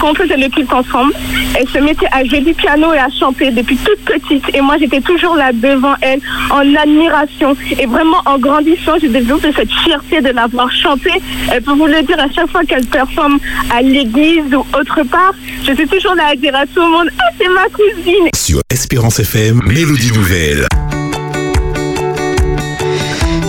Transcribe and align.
Quand 0.00 0.12
on 0.12 0.14
faisait 0.14 0.36
le 0.36 0.48
culte 0.48 0.72
ensemble, 0.72 1.12
elle 1.58 1.68
se 1.68 1.78
mettait 1.78 2.06
à 2.12 2.22
jouer 2.22 2.40
du 2.40 2.54
piano 2.54 2.94
et 2.94 2.98
à 2.98 3.08
chanter 3.10 3.50
depuis 3.50 3.76
toute 3.78 3.98
petite. 4.04 4.44
Et 4.54 4.60
moi, 4.60 4.76
j'étais 4.78 5.00
toujours 5.00 5.34
là 5.34 5.50
devant 5.52 5.94
elle, 6.02 6.20
en 6.50 6.60
admiration. 6.76 7.56
Et 7.76 7.84
vraiment, 7.84 8.18
en 8.24 8.38
grandissant, 8.38 8.92
j'ai 9.00 9.08
développé 9.08 9.50
cette 9.56 9.72
fierté 9.82 10.20
de 10.20 10.28
la 10.28 10.46
voir 10.46 10.70
chanter. 10.70 11.10
Elle 11.52 11.62
peut 11.62 11.72
vous 11.72 11.86
le 11.86 12.00
dire 12.04 12.16
à 12.20 12.30
chaque 12.32 12.48
fois 12.48 12.62
qu'elle 12.62 12.86
performe 12.86 13.40
à 13.74 13.82
l'église 13.82 14.54
ou 14.54 14.60
autre 14.78 15.02
part. 15.02 15.34
Je 15.66 15.74
suis 15.74 15.88
toujours 15.88 16.14
là 16.14 16.28
à 16.30 16.36
dire 16.36 16.54
à 16.54 16.64
tout 16.64 16.80
le 16.80 16.90
monde, 16.90 17.10
ah, 17.18 17.32
c'est 17.36 17.48
ma 17.48 17.64
cousine. 17.64 18.28
Sur 18.36 18.60
Espérance 18.70 19.18
FM, 19.18 19.60
Mélodie 19.66 20.12
Nouvelle. 20.12 20.68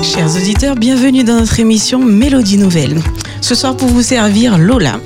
Chers 0.02 0.36
auditeurs, 0.36 0.74
bienvenue 0.74 1.24
dans 1.24 1.40
notre 1.40 1.60
émission 1.60 2.00
Mélodie 2.00 2.58
Nouvelle. 2.58 3.00
Ce 3.40 3.54
soir, 3.54 3.78
pour 3.78 3.90
vous 3.90 4.02
servir, 4.02 4.58
Lola. 4.58 5.00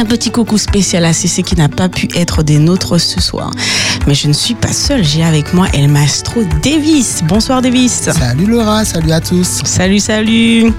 Un 0.00 0.04
petit 0.04 0.30
coucou 0.30 0.58
spécial 0.58 1.04
à 1.04 1.12
CC 1.12 1.42
qui 1.42 1.56
n'a 1.56 1.68
pas 1.68 1.88
pu 1.88 2.08
être 2.14 2.44
des 2.44 2.58
nôtres 2.58 3.00
ce 3.00 3.20
soir. 3.20 3.50
Mais 4.06 4.14
je 4.14 4.28
ne 4.28 4.32
suis 4.32 4.54
pas 4.54 4.72
seule, 4.72 5.02
j'ai 5.02 5.24
avec 5.24 5.52
moi 5.54 5.66
El 5.74 5.88
Maestro 5.88 6.44
Davis. 6.62 7.24
Bonsoir 7.26 7.62
Davis. 7.62 8.08
Salut 8.12 8.46
Laura, 8.46 8.84
salut 8.84 9.10
à 9.10 9.20
tous. 9.20 9.60
Salut, 9.64 9.98
salut. 9.98 10.72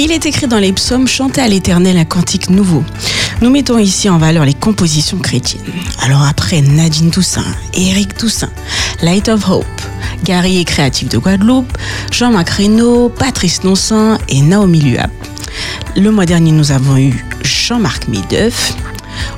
Il 0.00 0.10
est 0.10 0.26
écrit 0.26 0.48
dans 0.48 0.58
les 0.58 0.72
psaumes 0.72 1.06
Chantez 1.06 1.40
à 1.40 1.46
l'éternel 1.46 1.96
un 1.96 2.04
cantique 2.04 2.50
nouveau. 2.50 2.82
Nous 3.40 3.50
mettons 3.50 3.78
ici 3.78 4.08
en 4.08 4.18
valeur 4.18 4.44
les 4.44 4.54
compositions 4.54 5.18
chrétiennes. 5.18 5.62
Alors 6.02 6.24
après 6.24 6.60
Nadine 6.60 7.12
Toussaint, 7.12 7.54
Eric 7.74 8.16
Toussaint, 8.16 8.50
Light 9.00 9.28
of 9.28 9.48
Hope, 9.48 9.64
Gary 10.24 10.58
et 10.58 10.64
Créatif 10.64 11.08
de 11.08 11.18
Guadeloupe, 11.18 11.78
Jean-Marc 12.10 12.60
Patrice 13.16 13.62
Nonsan 13.62 14.18
et 14.28 14.42
Naomi 14.42 14.80
Luap. 14.80 15.12
Le 15.96 16.10
mois 16.10 16.26
dernier, 16.26 16.50
nous 16.50 16.72
avons 16.72 16.96
eu 16.96 17.24
Jean-Marc 17.70 18.08
Médeuf. 18.08 18.74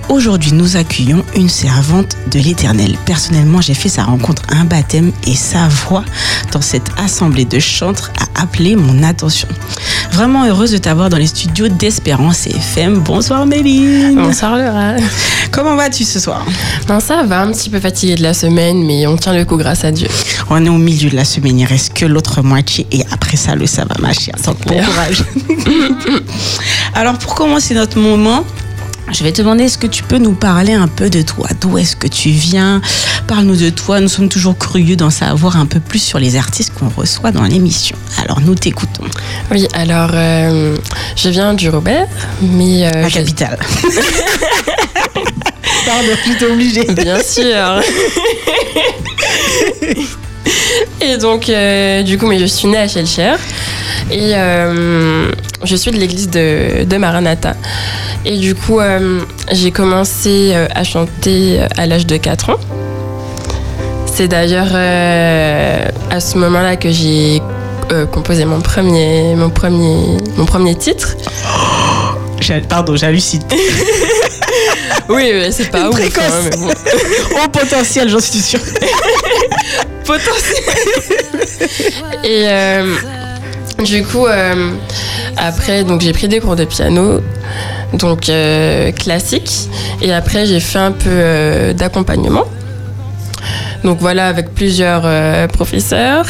Aujourd'hui, 0.08 0.52
nous 0.52 0.78
accueillons 0.78 1.22
une 1.36 1.50
servante 1.50 2.16
de 2.30 2.38
l'Éternel. 2.38 2.96
Personnellement, 3.04 3.60
j'ai 3.60 3.74
fait 3.74 3.90
sa 3.90 4.04
rencontre, 4.04 4.40
un 4.48 4.64
baptême 4.64 5.12
et 5.26 5.34
sa 5.34 5.68
voix 5.68 6.02
dans 6.50 6.62
cette 6.62 6.90
assemblée 6.96 7.44
de 7.44 7.58
chantres 7.58 8.10
a 8.18 8.42
appelé 8.42 8.74
mon 8.74 9.02
attention. 9.02 9.48
Vraiment 10.12 10.46
heureuse 10.46 10.72
de 10.72 10.78
t'avoir 10.78 11.10
dans 11.10 11.18
les 11.18 11.26
studios 11.26 11.68
d'Espérance 11.68 12.46
FM. 12.46 13.00
Bonsoir 13.00 13.44
Méline. 13.44 14.14
Bonsoir 14.14 14.56
Laura. 14.56 14.94
Comment 15.50 15.76
vas-tu 15.76 16.04
ce 16.04 16.18
soir? 16.18 16.46
Ben 16.88 17.00
ça 17.00 17.24
va, 17.24 17.42
un 17.42 17.52
petit 17.52 17.68
peu 17.68 17.80
fatiguée 17.80 18.14
de 18.14 18.22
la 18.22 18.32
semaine, 18.32 18.84
mais 18.84 19.06
on 19.06 19.16
tient 19.16 19.34
le 19.34 19.44
coup 19.44 19.58
grâce 19.58 19.84
à 19.84 19.92
Dieu. 19.92 20.08
On 20.48 20.64
est 20.64 20.70
au 20.70 20.78
milieu 20.78 21.10
de 21.10 21.16
la 21.16 21.24
semaine, 21.24 21.58
il 21.58 21.66
reste 21.66 21.92
que 21.92 22.06
l'autre 22.06 22.42
moitié 22.42 22.86
et 22.90 23.02
après 23.10 23.36
ça, 23.36 23.54
le 23.54 23.66
ça 23.66 23.84
va 23.84 23.94
ma 24.00 24.12
chère. 24.14 24.36
Donc 24.44 24.56
bon 24.66 24.82
courage. 24.82 25.24
Alors 26.94 27.18
pour 27.18 27.34
commencer 27.34 27.74
notre 27.74 27.98
moment, 27.98 28.44
je 29.12 29.24
vais 29.24 29.32
te 29.32 29.40
demander, 29.42 29.64
est-ce 29.64 29.78
que 29.78 29.86
tu 29.86 30.02
peux 30.02 30.18
nous 30.18 30.32
parler 30.34 30.72
un 30.74 30.88
peu 30.88 31.10
de 31.10 31.22
toi? 31.22 31.48
D'où 31.60 31.76
est-ce 31.78 31.96
que 31.96 32.06
tu 32.06 32.28
viens? 32.30 32.80
Parle-nous 33.26 33.56
de 33.56 33.70
toi. 33.70 34.00
Nous 34.00 34.08
sommes 34.08 34.28
toujours 34.28 34.56
curieux 34.58 34.94
d'en 34.96 35.10
savoir 35.10 35.56
un 35.56 35.66
peu 35.66 35.80
plus 35.80 35.98
sur 35.98 36.18
les 36.18 36.36
artistes 36.36 36.72
qu'on 36.74 36.88
reçoit 36.88 37.30
dans 37.32 37.42
l'émission. 37.44 37.96
Alors, 38.22 38.40
nous 38.40 38.54
t'écoutons. 38.54 39.04
Oui, 39.50 39.66
alors, 39.74 40.10
euh, 40.12 40.76
je 41.16 41.28
viens 41.30 41.54
du 41.54 41.68
Robert, 41.70 42.06
mais... 42.42 42.86
Euh, 42.86 42.90
La 43.02 43.08
je- 43.08 43.14
capitale. 43.14 43.58
Pardon, 45.84 46.12
j'étais 46.26 46.44
obligée. 46.46 46.84
Bien 46.94 47.20
sûr. 47.22 47.80
Et 51.00 51.16
donc, 51.18 51.48
euh, 51.48 52.02
du 52.02 52.18
coup, 52.18 52.26
mais 52.26 52.38
je 52.38 52.46
suis 52.46 52.68
née 52.68 52.78
à 52.78 52.88
Shellcher. 52.88 53.34
Et 54.10 54.32
euh, 54.34 55.30
je 55.64 55.76
suis 55.76 55.90
de 55.90 55.96
l'église 55.96 56.30
de, 56.30 56.84
de 56.84 56.96
Maranatha. 56.96 57.54
Et 58.24 58.38
du 58.38 58.54
coup, 58.54 58.80
euh, 58.80 59.20
j'ai 59.52 59.70
commencé 59.70 60.54
à 60.74 60.84
chanter 60.84 61.60
à 61.76 61.86
l'âge 61.86 62.06
de 62.06 62.16
4 62.16 62.50
ans. 62.50 62.60
C'est 64.06 64.28
d'ailleurs 64.28 64.74
à 64.74 66.20
ce 66.20 66.36
moment-là 66.38 66.76
que 66.76 66.90
j'ai 66.90 67.40
composé 68.12 68.44
mon 68.44 68.60
premier, 68.60 69.34
mon, 69.34 69.50
premier, 69.50 70.18
mon 70.36 70.44
premier 70.44 70.76
titre. 70.76 71.16
Pardon, 72.68 72.96
j'hallucine. 72.96 73.42
Oui, 75.08 75.30
c'est 75.50 75.70
pas 75.70 75.88
ouf. 75.88 75.96
Précoce. 75.96 76.22
hein, 76.24 76.40
mais 76.44 76.56
bon. 76.56 76.68
Au 77.44 77.48
potentiel, 77.48 78.08
j'en 78.08 78.20
suis 78.20 78.38
sûre. 78.40 78.60
potentiel. 80.04 80.64
Et 82.24 82.44
euh, 82.48 82.94
du 83.84 84.04
coup, 84.04 84.26
euh, 84.26 84.70
après, 85.36 85.84
donc 85.84 86.00
j'ai 86.00 86.12
pris 86.12 86.28
des 86.28 86.40
cours 86.40 86.56
de 86.56 86.64
piano, 86.64 87.20
donc 87.94 88.28
euh, 88.28 88.92
classique. 88.92 89.68
Et 90.00 90.12
après, 90.12 90.46
j'ai 90.46 90.60
fait 90.60 90.78
un 90.78 90.92
peu 90.92 91.08
euh, 91.10 91.72
d'accompagnement. 91.72 92.44
Donc 93.84 93.98
voilà, 94.00 94.28
avec 94.28 94.54
plusieurs 94.54 95.02
euh, 95.04 95.48
professeurs. 95.48 96.26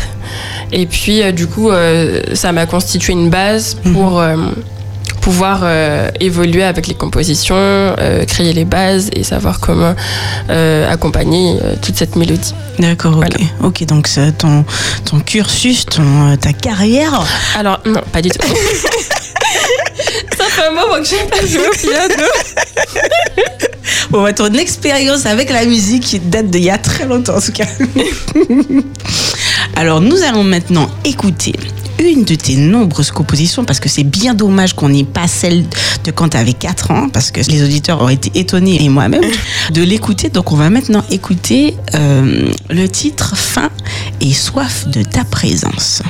Et 0.73 0.87
puis, 0.87 1.23
euh, 1.23 1.33
du 1.33 1.47
coup, 1.47 1.71
euh, 1.71 2.23
ça 2.35 2.53
m'a 2.53 2.65
constitué 2.65 3.13
une 3.13 3.29
base 3.29 3.77
pour 3.93 4.19
euh, 4.21 4.37
pouvoir 5.23 5.61
euh, 5.63 6.11
évoluer 6.21 6.65
avec 6.65 6.89
les 6.89 6.95
compositions, 6.95 7.55
euh, 7.57 8.27
créer 8.27 8.53
les 8.53 8.67
bases 8.67 9.09
et 9.15 9.23
savoir 9.23 9.61
comment 9.61 9.95
euh, 10.51 10.93
accompagner 10.93 11.59
toute 11.81 11.97
cette 11.97 12.17
mélodie. 12.17 12.55
D'accord, 12.79 13.17
ok. 13.17 13.19
Voilà. 13.19 13.37
Ok, 13.63 13.85
donc 13.87 14.09
c'est 14.09 14.33
ton, 14.33 14.65
ton 15.05 15.21
cursus, 15.21 15.87
ton, 15.87 16.37
ta 16.37 16.53
carrière. 16.53 17.25
Alors, 17.57 17.81
non, 17.87 18.03
pas 18.13 18.21
du 18.21 18.29
tout. 18.31 18.47
Ça 20.37 20.45
fait 20.49 20.67
un 20.67 20.73
moment 20.73 20.99
que 20.99 21.05
j'ai 21.05 21.25
pas 21.29 21.47
joué 21.47 21.67
au 21.67 21.71
piano. 21.71 22.25
Bon, 24.11 24.23
bah, 24.23 24.33
ton 24.35 24.53
expérience 24.53 25.25
avec 25.25 25.49
la 25.49 25.65
musique 25.65 26.03
qui 26.03 26.19
date 26.19 26.51
d'il 26.51 26.65
y 26.65 26.71
a 26.71 26.77
très 26.77 27.07
longtemps 27.07 27.37
en 27.37 27.41
tout 27.41 27.53
cas. 27.53 27.65
Alors 29.77 30.03
nous 30.03 30.23
allons 30.23 30.45
maintenant 30.45 30.91
écouter 31.05 31.55
une 32.11 32.25
de 32.25 32.35
tes 32.35 32.57
nombreuses 32.57 33.11
compositions 33.11 33.65
parce 33.65 33.81
que 33.81 33.89
c'est 33.89 34.05
bien 34.05 34.35
dommage 34.35 34.75
qu'on 34.75 34.89
n'ait 34.89 35.05
pas 35.05 35.29
celle 35.29 35.65
de 36.05 36.11
quand 36.11 36.31
tu 36.31 36.37
avais 36.37 36.53
4 36.53 36.91
ans 36.91 37.09
parce 37.09 37.31
que 37.31 37.41
les 37.41 37.63
auditeurs 37.63 38.01
auraient 38.01 38.15
été 38.15 38.39
étonnés 38.39 38.83
et 38.83 38.89
moi-même 38.89 39.25
de 39.71 39.83
l'écouter. 39.83 40.29
Donc 40.29 40.53
on 40.53 40.57
va 40.57 40.71
maintenant 40.71 41.05
écouter 41.11 41.77
euh, 41.95 42.51
le 42.71 42.89
titre 42.89 43.37
Faim 43.37 43.71
et 44.21 44.33
soif 44.33 44.87
de 44.89 45.03
ta 45.03 45.25
présence. 45.25 46.03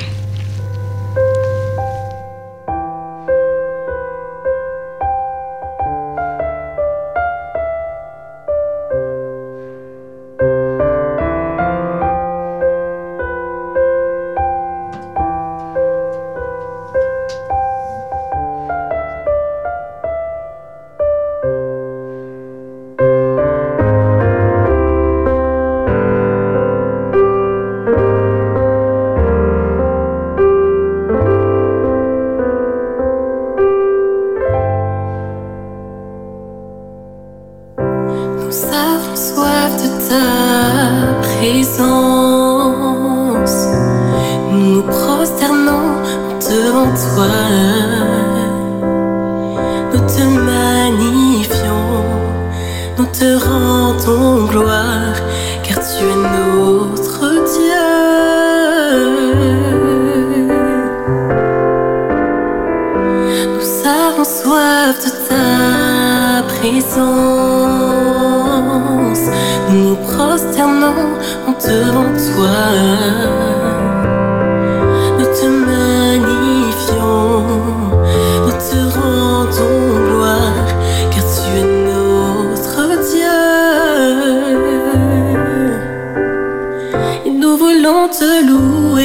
Nous 87.25 87.57
voulons 87.57 88.09
te 88.09 88.45
louer. 88.45 89.03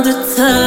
Avons 0.00 0.24
faim 0.24 0.59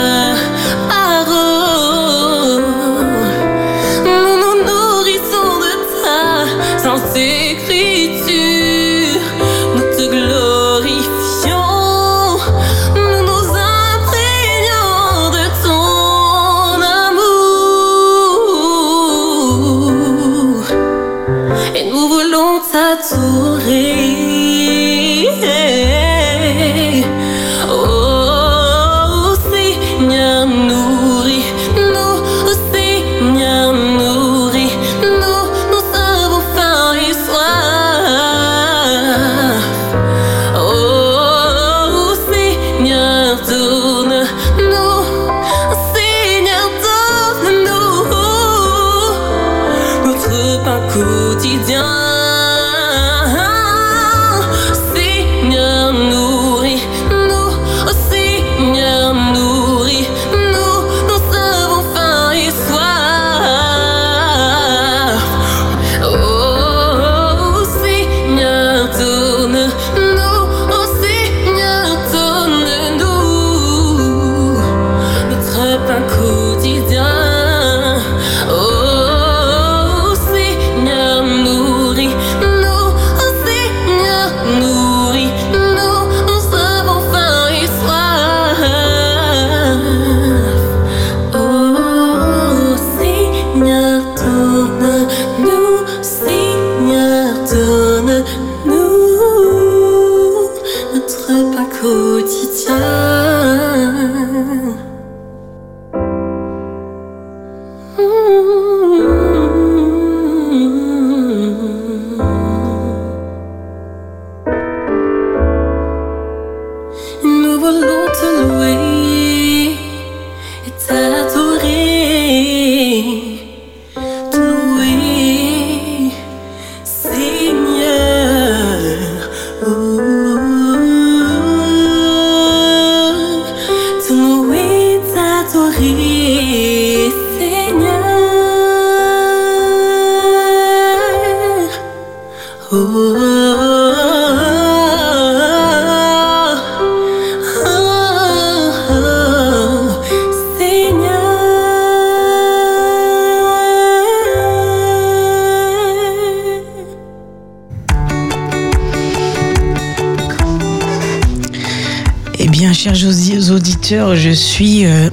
je 163.90 164.32
suis 164.34 164.86
euh, 164.86 165.10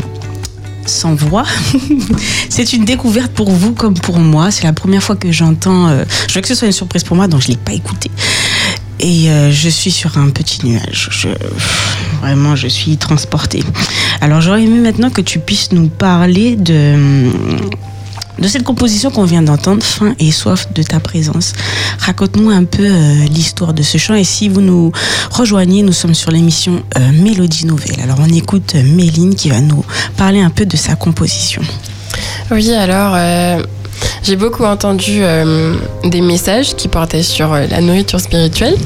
sans 0.86 1.14
voix. 1.14 1.44
C'est 2.50 2.72
une 2.72 2.84
découverte 2.84 3.32
pour 3.32 3.50
vous 3.50 3.72
comme 3.72 3.94
pour 3.94 4.18
moi. 4.18 4.50
C'est 4.50 4.64
la 4.64 4.72
première 4.72 5.02
fois 5.02 5.16
que 5.16 5.32
j'entends. 5.32 5.88
euh, 5.88 6.04
je 6.28 6.34
veux 6.34 6.40
que 6.40 6.48
ce 6.48 6.54
soit 6.54 6.66
une 6.66 6.72
surprise 6.72 7.02
pour 7.02 7.16
moi, 7.16 7.28
donc 7.28 7.40
je 7.40 7.48
ne 7.48 7.52
l'ai 7.52 7.58
pas 7.58 7.72
écouté. 7.72 8.10
Et 9.00 9.30
euh, 9.30 9.50
je 9.50 9.68
suis 9.68 9.90
sur 9.90 10.18
un 10.18 10.28
petit 10.30 10.66
nuage. 10.66 11.28
Vraiment, 12.20 12.56
je 12.56 12.68
suis 12.68 12.96
transportée. 12.96 13.62
Alors, 14.20 14.40
j'aurais 14.40 14.62
aimé 14.64 14.80
maintenant 14.80 15.10
que 15.10 15.20
tu 15.22 15.38
puisses 15.38 15.72
nous 15.72 15.88
parler 15.88 16.56
de, 16.56 17.30
de 18.38 18.48
cette 18.48 18.64
composition 18.64 19.10
qu'on 19.10 19.24
vient 19.24 19.42
d'entendre, 19.42 19.82
Faim 19.82 20.14
et 20.18 20.32
soif 20.32 20.72
de 20.72 20.82
ta 20.82 21.00
présence. 21.00 21.52
Raconte-nous 21.98 22.50
un 22.50 22.64
peu 22.64 22.84
euh, 22.84 23.24
l'histoire 23.30 23.74
de 23.74 23.82
ce 23.82 23.98
chant. 23.98 24.14
Et 24.14 24.24
si 24.24 24.48
vous 24.48 24.60
nous 24.60 24.92
rejoignez, 25.30 25.82
nous 25.82 25.92
sommes 25.92 26.14
sur 26.14 26.30
l'émission 26.30 26.82
euh, 26.96 27.00
Mélodie 27.12 27.66
Nouvelle. 27.66 28.00
Alors, 28.02 28.18
on 28.20 28.32
écoute 28.32 28.74
euh, 28.74 28.82
Méline 28.82 29.34
qui 29.34 29.50
va 29.50 29.60
nous 29.60 29.84
parler 30.16 30.40
un 30.40 30.50
peu 30.50 30.66
de 30.66 30.76
sa 30.76 30.96
composition. 30.96 31.62
Oui, 32.50 32.72
alors 32.72 33.16
j'ai 34.22 34.36
beaucoup 34.36 34.64
entendu 34.64 35.22
des 36.04 36.20
messages 36.20 36.76
qui 36.76 36.88
portaient 36.88 37.22
sur 37.22 37.54
la 37.54 37.80
nourriture 37.80 38.20
spirituelle. 38.20 38.76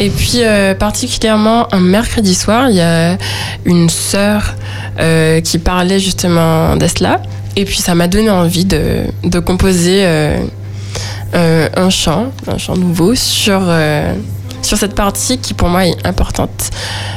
Et 0.00 0.10
puis 0.10 0.40
particulièrement 0.78 1.72
un 1.72 1.80
mercredi 1.80 2.34
soir, 2.34 2.68
il 2.68 2.76
y 2.76 2.80
a 2.80 3.16
une 3.64 3.88
sœur 3.88 4.54
qui 5.44 5.58
parlait 5.58 6.00
justement 6.00 6.76
de 6.76 6.86
cela. 6.88 7.22
Et 7.56 7.64
puis 7.64 7.78
ça 7.78 7.94
m'a 7.94 8.06
donné 8.06 8.28
envie 8.28 8.66
de, 8.66 9.08
composer 9.40 10.04
euh, 10.04 10.38
euh, 11.34 11.68
un 11.74 11.88
chant, 11.88 12.30
un 12.46 12.58
chant 12.58 12.76
nouveau 12.76 13.14
sur, 13.14 13.60
euh, 13.62 14.14
sur 14.60 14.76
cette 14.76 14.94
partie 14.94 15.38
qui 15.38 15.54
pour 15.54 15.68
moi 15.68 15.86
est 15.86 16.06
importante. 16.06 16.70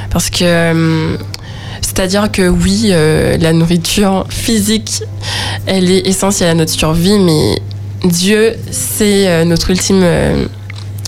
Parce 0.10 0.30
que 0.30 1.18
c'est-à-dire 1.82 2.32
que 2.32 2.48
oui, 2.48 2.92
la 2.92 3.52
nourriture 3.52 4.26
physique, 4.30 5.04
elle 5.66 5.92
est 5.92 6.08
essentielle 6.08 6.50
à 6.50 6.54
notre 6.54 6.72
survie, 6.72 7.20
mais 7.20 7.60
Dieu, 8.06 8.56
c'est 8.72 9.44
notre 9.46 9.70
ultime 9.72 10.06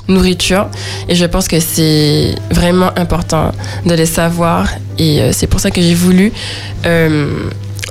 nourriture. 0.08 0.68
Et 1.08 1.16
je 1.16 1.26
pense 1.26 1.48
que 1.48 1.60
c'est 1.60 2.36
vraiment 2.52 2.92
important 2.98 3.52
de 3.86 3.96
le 3.96 4.06
savoir. 4.06 4.68
Et 4.98 5.32
c'est 5.32 5.48
pour 5.48 5.60
ça 5.60 5.72
que 5.72 5.82
j'ai 5.82 5.96
voulu 5.96 6.32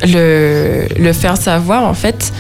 le, 0.07 0.87
le 0.99 1.12
faire 1.12 1.37
savoir, 1.37 1.85
en 1.85 1.95
fait, 1.95 2.33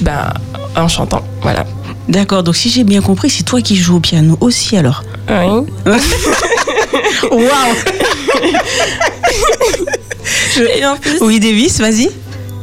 ben, 0.00 0.32
en 0.76 0.88
chantant. 0.88 1.22
Voilà. 1.42 1.64
D'accord, 2.08 2.42
donc 2.42 2.56
si 2.56 2.68
j'ai 2.70 2.84
bien 2.84 3.00
compris, 3.00 3.30
c'est 3.30 3.44
toi 3.44 3.60
qui 3.60 3.76
joues 3.76 3.96
au 3.96 4.00
piano 4.00 4.36
aussi 4.40 4.76
alors. 4.76 5.02
Oui. 5.28 5.66
Waouh 7.30 7.74
Et 10.76 10.84
en 10.84 10.96
plus, 10.96 11.18
Oui, 11.20 11.40
Davis, 11.40 11.80
vas-y. 11.80 12.10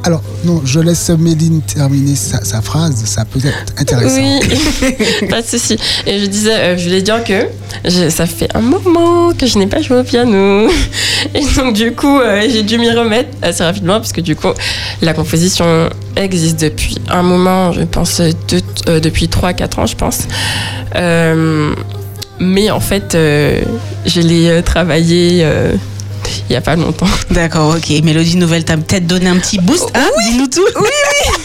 Alors, 0.05 0.21
non, 0.45 0.61
je 0.63 0.79
laisse 0.79 1.09
Méline 1.09 1.61
terminer 1.61 2.15
sa, 2.15 2.43
sa 2.45 2.61
phrase, 2.61 3.03
ça 3.05 3.25
peut 3.25 3.39
être 3.39 3.73
intéressant. 3.77 4.15
Oui, 4.21 5.27
pas 5.29 5.41
de 5.41 5.45
souci. 5.47 5.77
Et 6.07 6.19
je 6.21 6.25
disais, 6.25 6.53
euh, 6.53 6.77
je 6.77 6.85
voulais 6.85 7.01
dire 7.01 7.21
que 7.23 7.47
je- 7.83 8.09
ça 8.09 8.25
fait 8.25 8.47
un 8.55 8.61
moment 8.61 9.33
que 9.33 9.45
je 9.45 9.57
n'ai 9.59 9.67
pas 9.67 9.81
joué 9.81 9.97
au 9.99 10.03
piano. 10.03 10.69
Et 11.35 11.43
donc, 11.57 11.73
du 11.73 11.91
coup, 11.93 12.17
euh, 12.19 12.47
j'ai 12.49 12.63
dû 12.63 12.77
m'y 12.77 12.89
remettre 12.89 13.29
assez 13.41 13.61
rapidement, 13.63 13.95
parce 13.99 14.13
que 14.13 14.21
du 14.21 14.35
coup, 14.37 14.47
la 15.01 15.13
composition 15.13 15.89
existe 16.15 16.61
depuis 16.61 16.97
un 17.09 17.21
moment, 17.21 17.73
je 17.73 17.81
pense, 17.81 18.21
deux- 18.47 18.61
euh, 18.87 18.99
depuis 19.01 19.27
3-4 19.27 19.79
ans, 19.79 19.85
je 19.85 19.95
pense. 19.97 20.19
Mais 22.41 22.71
en 22.71 22.79
fait, 22.79 23.17
je 24.05 24.21
l'ai 24.21 24.63
travaillé 24.63 25.45
il 26.49 26.51
n'y 26.51 26.55
a 26.55 26.61
pas 26.61 26.75
longtemps. 26.75 27.07
D'accord, 27.31 27.75
ok. 27.75 28.03
Mélodie 28.03 28.37
Nouvelle 28.37 28.65
t'a 28.65 28.77
peut-être 28.77 29.07
donné 29.07 29.27
un 29.27 29.37
petit 29.37 29.59
boost. 29.59 29.89
Hein 29.95 30.09
Dis-nous 30.29 30.47
tout. 30.47 30.65
Oui, 30.79 30.87
oui. 30.87 31.37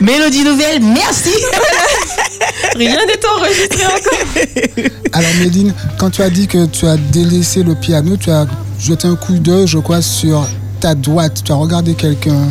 Mélodie 0.00 0.44
Nouvelle, 0.44 0.82
merci. 0.82 1.30
Rien 2.76 2.96
n'est 3.06 3.26
enregistré 3.36 3.84
encore. 3.86 4.92
Alors, 5.12 5.30
Méline, 5.40 5.74
quand 5.98 6.10
tu 6.10 6.22
as 6.22 6.30
dit 6.30 6.46
que 6.46 6.66
tu 6.66 6.86
as 6.86 6.96
délaissé 6.96 7.62
le 7.62 7.74
piano, 7.74 8.16
tu 8.16 8.30
as 8.30 8.46
jeté 8.80 9.08
un 9.08 9.16
coup 9.16 9.34
d'œil, 9.34 9.66
je 9.66 9.78
crois, 9.78 10.02
sur 10.02 10.46
ta 10.80 10.94
droite. 10.94 11.42
Tu 11.44 11.52
as 11.52 11.56
regardé 11.56 11.94
quelqu'un 11.94 12.48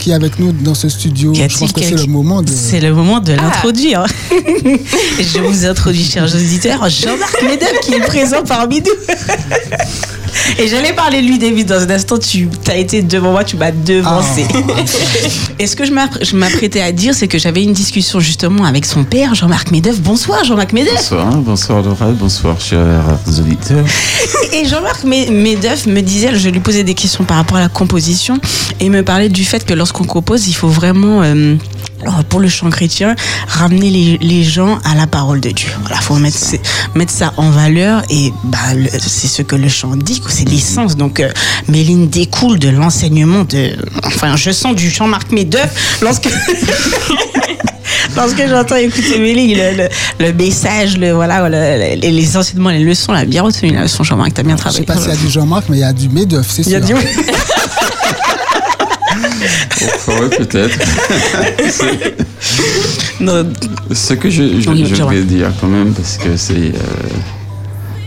qui 0.00 0.10
est 0.10 0.14
avec 0.14 0.38
nous 0.38 0.52
dans 0.52 0.74
ce 0.74 0.88
studio. 0.88 1.34
Je 1.34 1.58
pense 1.58 1.72
que 1.72 1.82
c'est 1.82 1.94
le 1.94 2.06
moment 2.06 2.42
de. 2.42 2.50
C'est 2.50 2.80
le 2.80 2.92
moment 2.94 3.20
de 3.20 3.34
l'introduire. 3.34 4.06
Je 4.30 5.38
vous 5.40 5.66
introduis, 5.66 6.04
chers 6.04 6.34
auditeurs, 6.34 6.88
Jean-Marc 6.88 7.42
Medem 7.42 7.76
qui 7.82 7.94
est 7.94 8.00
présent 8.00 8.42
parmi 8.42 8.80
nous. 8.80 9.14
Et 10.58 10.68
j'allais 10.68 10.92
parler 10.92 11.22
de 11.22 11.26
lui, 11.26 11.38
David, 11.38 11.66
dans 11.68 11.80
un 11.82 11.90
instant. 11.90 12.18
Tu 12.18 12.48
as 12.68 12.76
été 12.76 13.02
devant 13.02 13.32
moi, 13.32 13.44
tu 13.44 13.56
m'as 13.56 13.70
devancé. 13.70 14.44
Et 15.58 15.66
ce 15.66 15.76
que 15.76 15.84
je 15.84 15.92
m'app- 15.92 16.22
je 16.22 16.36
m'apprêtais 16.36 16.80
à 16.80 16.92
dire, 16.92 17.14
c'est 17.14 17.28
que 17.28 17.38
j'avais 17.38 17.62
une 17.62 17.72
discussion 17.72 18.20
justement 18.20 18.64
avec 18.64 18.84
son 18.84 19.04
père, 19.04 19.34
Jean-Marc 19.34 19.70
Medef. 19.70 20.00
Bonsoir, 20.00 20.44
Jean-Marc 20.44 20.72
Medef. 20.72 20.92
Bonsoir, 20.94 21.36
bonsoir 21.38 21.82
Laura, 21.82 22.06
bonsoir 22.12 22.60
chers 22.60 23.18
auditeurs. 23.38 23.84
Et 24.52 24.66
Jean-Marc 24.66 25.04
Medef 25.04 25.86
me 25.86 26.00
disait, 26.00 26.36
je 26.36 26.48
lui 26.48 26.60
posais 26.60 26.84
des 26.84 26.94
questions 26.94 27.24
par 27.24 27.36
rapport 27.38 27.56
à 27.56 27.60
la 27.60 27.68
composition, 27.68 28.38
et 28.80 28.86
il 28.86 28.90
me 28.90 29.02
parlait 29.02 29.28
du 29.28 29.44
fait 29.44 29.64
que 29.64 29.74
lorsqu'on 29.74 30.04
compose, 30.04 30.48
il 30.48 30.54
faut 30.54 30.68
vraiment, 30.68 31.22
euh, 31.22 31.56
alors, 32.02 32.24
pour 32.24 32.40
le 32.40 32.48
chant 32.48 32.70
chrétien, 32.70 33.14
ramener 33.46 33.90
les, 33.90 34.18
les 34.20 34.42
gens 34.42 34.78
à 34.84 34.94
la 34.94 35.06
parole 35.06 35.40
de 35.40 35.50
Dieu. 35.50 35.68
Voilà, 35.82 35.96
faut 36.00 36.14
mettre, 36.16 36.38
mettre 36.94 37.12
ça 37.12 37.32
en 37.36 37.50
valeur, 37.50 38.02
et 38.10 38.32
bah, 38.44 38.58
c'est 38.98 39.28
ce 39.28 39.42
que 39.42 39.56
le 39.56 39.68
chant 39.68 39.94
dit, 39.96 40.20
c'est 40.40 40.48
l'essence. 40.48 40.96
Donc, 40.96 41.20
euh, 41.20 41.28
Méline 41.68 42.08
découle 42.08 42.58
de 42.58 42.68
l'enseignement 42.70 43.44
de, 43.44 43.70
enfin, 44.04 44.34
je 44.36 44.50
sens 44.50 44.74
du 44.74 44.90
Jean-Marc 44.90 45.30
Medef 45.32 45.98
lorsque. 46.02 46.28
Lorsque 48.16 48.42
j'entends 48.48 48.74
écouter 48.76 49.18
Méline, 49.20 49.56
le, 49.56 49.76
le, 49.76 49.88
le 50.26 50.32
message, 50.32 50.96
le, 50.96 51.12
voilà, 51.12 51.48
le- 51.48 51.94
les, 52.00 52.10
les 52.10 52.36
enseignements, 52.36 52.70
les 52.70 52.82
leçons, 52.82 53.14
elle 53.14 53.22
a 53.22 53.24
bien 53.24 53.42
retenu 53.42 53.70
la 53.72 53.82
leçon, 53.82 54.02
Jean-Marc, 54.02 54.34
t'as 54.34 54.42
bien 54.42 54.56
Je 54.56 54.62
sais 54.62 54.82
travaillé. 54.84 54.86
pas 54.86 54.96
s'il 54.96 55.10
y 55.10 55.12
a 55.12 55.16
du 55.16 55.30
Jean-Marc, 55.30 55.66
mais 55.68 55.76
il 55.76 55.80
y 55.80 55.84
a 55.84 55.92
du 55.92 56.08
Médeuf, 56.08 56.46
c'est 56.50 56.62
Il 56.62 56.68
y 56.68 56.70
sûr. 56.70 56.78
a 56.78 56.80
du- 56.80 56.94
Ouais, 60.08 60.28
peut-être. 60.38 60.78
Ce 63.94 64.14
que 64.14 64.30
je, 64.30 64.60
je, 64.60 64.70
Oui, 64.70 64.86
je 64.88 64.94
je 64.94 65.02
voulais 65.02 65.22
dire 65.22 65.52
quand 65.60 65.66
même, 65.68 65.92
parce 65.92 66.16
que 66.16 66.36
c'est 66.36 66.54
euh, 66.54 66.72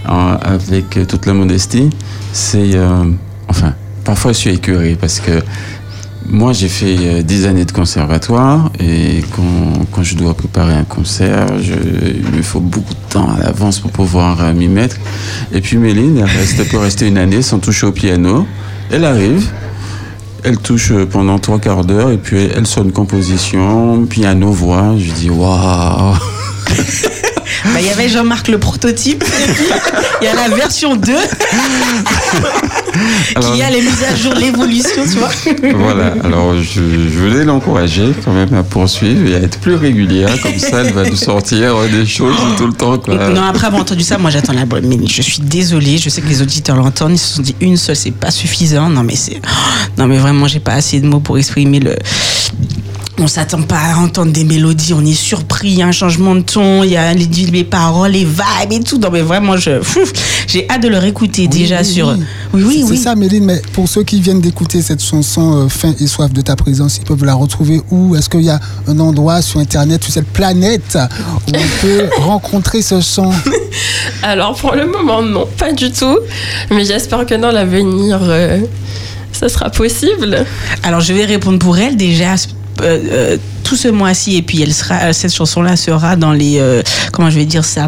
avec 0.05 1.07
toute 1.07 1.25
la 1.25 1.33
modestie, 1.33 1.89
c'est 2.31 2.75
euh, 2.75 3.05
enfin 3.47 3.73
parfois 4.03 4.33
je 4.33 4.37
suis 4.37 4.49
écœuré 4.51 4.97
parce 4.99 5.19
que 5.19 5.41
moi 6.29 6.53
j'ai 6.53 6.69
fait 6.69 6.95
euh, 6.99 7.21
10 7.21 7.45
années 7.45 7.65
de 7.65 7.71
conservatoire 7.71 8.71
et 8.79 9.23
quand, 9.35 9.85
quand 9.91 10.03
je 10.03 10.15
dois 10.15 10.33
préparer 10.33 10.73
un 10.73 10.83
concert, 10.83 11.47
je, 11.61 11.73
il 11.73 12.37
me 12.37 12.41
faut 12.41 12.59
beaucoup 12.59 12.93
de 12.93 13.09
temps 13.09 13.29
à 13.35 13.43
l'avance 13.43 13.79
pour 13.79 13.91
pouvoir 13.91 14.41
euh, 14.41 14.53
m'y 14.53 14.67
mettre. 14.67 14.97
Et 15.51 15.61
puis 15.61 15.77
Méline, 15.77 16.17
elle 16.17 16.25
reste, 16.25 16.69
peut 16.69 16.77
rester 16.77 17.07
une 17.07 17.17
année 17.17 17.41
sans 17.41 17.59
toucher 17.59 17.87
au 17.87 17.91
piano. 17.91 18.47
Elle 18.91 19.05
arrive, 19.05 19.49
elle 20.43 20.57
touche 20.57 20.91
euh, 20.91 21.05
pendant 21.05 21.39
trois 21.39 21.59
quarts 21.59 21.85
d'heure 21.85 22.11
et 22.11 22.17
puis 22.17 22.49
elle 22.55 22.67
sonne 22.67 22.91
composition, 22.91 24.05
piano, 24.05 24.51
voix. 24.51 24.95
Je 24.97 25.11
dis 25.11 25.29
waouh! 25.29 26.15
bah, 27.65 27.79
il 27.79 27.85
y 27.85 27.89
avait 27.89 28.09
Jean-Marc 28.09 28.47
le 28.47 28.57
prototype, 28.57 29.23
il 30.21 30.25
y 30.25 30.27
a 30.27 30.35
la 30.35 30.49
version 30.55 30.95
2 30.95 31.11
Alors- 33.35 33.53
qui 33.55 33.61
a 33.61 33.69
les 33.69 33.81
mises 33.81 34.03
à 34.11 34.15
jour, 34.15 34.33
l'évolution, 34.33 35.03
tu 35.03 35.17
vois. 35.17 35.29
Voilà, 35.75 36.13
alors 36.23 36.55
je, 36.61 36.81
je 36.81 37.19
voulais 37.19 37.43
l'encourager 37.43 38.11
quand 38.23 38.31
même 38.33 38.53
à 38.53 38.63
poursuivre 38.63 39.27
et 39.29 39.35
à 39.35 39.39
être 39.39 39.59
plus 39.59 39.75
régulière, 39.75 40.29
comme 40.41 40.57
ça 40.59 40.81
elle 40.81 40.93
va 40.93 41.03
nous 41.09 41.15
sortir 41.15 41.75
des 41.91 42.05
choses 42.05 42.35
tout 42.57 42.67
le 42.67 42.73
temps. 42.73 42.97
Quoi. 42.97 43.29
Non, 43.29 43.41
après 43.43 43.67
avoir 43.67 43.81
entendu 43.81 44.03
ça, 44.03 44.17
moi 44.17 44.29
j'attends 44.29 44.53
la 44.53 44.65
bonne. 44.65 44.85
Mais 44.87 44.97
je 45.07 45.21
suis 45.21 45.39
désolée, 45.41 45.97
je 45.97 46.09
sais 46.09 46.21
que 46.21 46.27
les 46.27 46.41
auditeurs 46.41 46.75
l'entendent, 46.75 47.13
ils 47.13 47.17
se 47.17 47.35
sont 47.35 47.41
dit 47.41 47.55
une 47.61 47.77
seule, 47.77 47.95
c'est 47.95 48.11
pas 48.11 48.31
suffisant. 48.31 48.89
Non, 48.89 49.03
mais 49.03 49.15
c'est. 49.15 49.41
Non, 49.97 50.07
mais 50.07 50.17
vraiment, 50.17 50.47
j'ai 50.47 50.59
pas 50.59 50.73
assez 50.73 50.99
de 50.99 51.07
mots 51.07 51.19
pour 51.19 51.37
exprimer 51.37 51.79
le. 51.79 51.95
On 53.19 53.27
s'attend 53.27 53.61
pas 53.61 53.77
à 53.93 53.97
entendre 53.99 54.31
des 54.31 54.43
mélodies, 54.43 54.91
on 54.93 55.05
est 55.05 55.13
surpris, 55.13 55.69
il 55.69 55.77
y 55.77 55.81
a 55.83 55.87
un 55.87 55.91
changement 55.91 56.33
de 56.33 56.41
ton, 56.41 56.81
il 56.83 56.89
y 56.89 56.97
a 56.97 57.13
les, 57.13 57.25
les 57.27 57.63
paroles, 57.63 58.11
les 58.11 58.25
vibes 58.25 58.71
et 58.71 58.79
tout. 58.79 58.97
Non, 58.97 59.09
mais 59.11 59.21
vraiment, 59.21 59.55
je, 59.55 59.69
j'ai 60.47 60.67
hâte 60.67 60.81
de 60.81 60.87
le 60.87 60.97
réécouter 60.97 61.47
déjà 61.47 61.79
oui, 61.81 61.85
sur. 61.85 62.07
oui. 62.07 62.23
Oui, 62.55 62.63
oui, 62.65 62.83
C'est 62.85 62.91
oui. 62.91 62.97
ça, 62.97 63.15
Méline, 63.15 63.45
mais 63.45 63.61
pour 63.73 63.87
ceux 63.87 64.03
qui 64.03 64.19
viennent 64.19 64.41
d'écouter 64.41 64.81
cette 64.81 65.03
chanson 65.03 65.57
euh, 65.65 65.69
Faim 65.69 65.93
et 65.99 66.07
soif 66.07 66.33
de 66.33 66.41
ta 66.41 66.55
présence, 66.55 66.97
ils 66.97 67.03
peuvent 67.05 67.23
la 67.23 67.35
retrouver 67.35 67.81
où? 67.91 68.15
Est-ce 68.15 68.29
qu'il 68.29 68.41
y 68.41 68.49
a 68.49 68.59
un 68.87 68.99
endroit 68.99 69.43
sur 69.43 69.59
Internet, 69.59 70.03
sur 70.03 70.11
cette 70.11 70.27
planète, 70.29 70.97
où 71.47 71.51
on 71.55 71.81
peut 71.81 72.09
rencontrer 72.17 72.81
ce 72.81 72.99
chant? 72.99 73.31
Alors 74.23 74.55
pour 74.55 74.73
le 74.73 74.87
moment, 74.87 75.21
non, 75.21 75.47
pas 75.57 75.71
du 75.71 75.91
tout. 75.91 76.17
Mais 76.71 76.83
j'espère 76.83 77.27
que 77.27 77.35
dans 77.35 77.51
l'avenir, 77.51 78.19
euh, 78.23 78.59
ça 79.31 79.49
sera 79.49 79.69
possible. 79.69 80.45
Alors 80.81 80.99
je 80.99 81.13
vais 81.13 81.25
répondre 81.25 81.59
pour 81.59 81.77
elle 81.77 81.95
déjà. 81.95 82.33
Euh, 82.81 82.99
euh, 83.11 83.37
tout 83.63 83.75
ce 83.75 83.87
mois-ci 83.87 84.35
et 84.35 84.41
puis 84.41 84.61
elle 84.61 84.73
sera 84.73 85.13
cette 85.13 85.33
chanson-là 85.33 85.75
sera 85.75 86.15
dans 86.15 86.33
les 86.33 86.59
euh, 86.59 86.81
comment 87.11 87.29
je 87.29 87.37
vais 87.39 87.45
dire 87.45 87.63
ça 87.63 87.87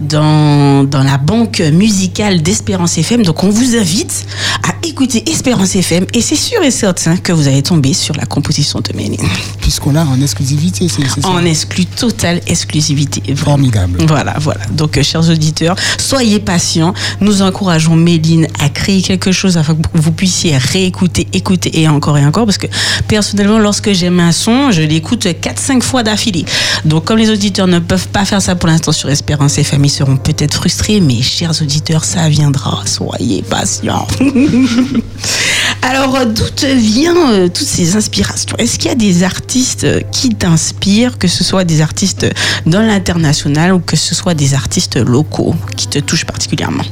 dans 0.00 0.84
dans 0.84 1.02
la 1.02 1.18
banque 1.18 1.60
musicale 1.72 2.42
d'Espérance 2.42 2.98
FM 2.98 3.24
donc 3.24 3.42
on 3.42 3.50
vous 3.50 3.76
invite 3.76 4.26
à 4.62 4.86
écouter 4.86 5.28
Espérance 5.28 5.74
FM 5.74 6.06
et 6.14 6.20
c'est 6.20 6.36
sûr 6.36 6.62
et 6.62 6.70
certain 6.70 7.16
que 7.16 7.32
vous 7.32 7.48
allez 7.48 7.62
tomber 7.62 7.94
sur 7.94 8.14
la 8.14 8.26
composition 8.26 8.80
de 8.80 8.96
Méline 8.96 9.18
Puisqu'on 9.60 9.92
l'a 9.92 10.06
en 10.06 10.20
exclusivité, 10.20 10.88
c'est 10.88 11.06
c'est 11.08 11.20
ça 11.20 11.28
en 11.28 11.44
exclu 11.44 11.84
totale 11.84 12.40
exclusivité 12.46 13.20
vraiment. 13.34 13.58
Formidable. 13.58 13.98
Voilà, 14.06 14.34
voilà. 14.40 14.60
Donc, 14.72 14.96
euh, 14.96 15.02
chers 15.02 15.28
auditeurs, 15.28 15.76
soyez 15.98 16.38
patients. 16.38 16.94
Nous 17.20 17.42
encourageons 17.42 17.96
Méline 17.96 18.46
à 18.60 18.68
créer 18.68 19.02
quelque 19.02 19.32
chose 19.32 19.56
afin 19.56 19.74
que 19.74 19.80
vous 19.94 20.12
puissiez 20.12 20.56
réécouter, 20.56 21.26
écouter 21.32 21.80
et 21.80 21.88
encore 21.88 22.18
et 22.18 22.24
encore. 22.24 22.46
Parce 22.46 22.58
que 22.58 22.66
personnellement, 23.08 23.58
lorsque 23.58 23.92
j'aime 23.92 24.17
un 24.20 24.32
son, 24.32 24.70
je 24.70 24.82
l'écoute 24.82 25.26
4-5 25.26 25.82
fois 25.82 26.02
d'affilée. 26.02 26.44
Donc, 26.84 27.04
comme 27.04 27.18
les 27.18 27.30
auditeurs 27.30 27.66
ne 27.66 27.78
peuvent 27.78 28.08
pas 28.08 28.24
faire 28.24 28.42
ça 28.42 28.54
pour 28.54 28.68
l'instant 28.68 28.92
sur 28.92 29.08
Espérance 29.10 29.58
et 29.58 29.64
Famille, 29.64 29.90
seront 29.90 30.16
peut-être 30.16 30.54
frustrés. 30.54 31.00
Mais, 31.00 31.22
chers 31.22 31.60
auditeurs, 31.62 32.04
ça 32.04 32.28
viendra. 32.28 32.82
Soyez 32.86 33.42
patients. 33.42 34.06
Alors, 35.82 36.16
euh, 36.16 36.24
d'où 36.24 36.48
te 36.54 36.66
viennent 36.66 37.16
euh, 37.30 37.48
toutes 37.48 37.66
ces 37.66 37.96
inspirations? 37.96 38.56
Est-ce 38.58 38.78
qu'il 38.78 38.88
y 38.90 38.92
a 38.92 38.96
des 38.96 39.22
artistes 39.22 39.84
euh, 39.84 40.00
qui 40.12 40.30
t'inspirent, 40.30 41.18
que 41.18 41.28
ce 41.28 41.44
soit 41.44 41.64
des 41.64 41.80
artistes 41.80 42.26
dans 42.66 42.82
l'international 42.82 43.72
ou 43.72 43.78
que 43.78 43.96
ce 43.96 44.14
soit 44.14 44.34
des 44.34 44.54
artistes 44.54 44.96
locaux 44.96 45.54
qui 45.76 45.86
te 45.86 45.98
touchent 45.98 46.26
particulièrement? 46.26 46.84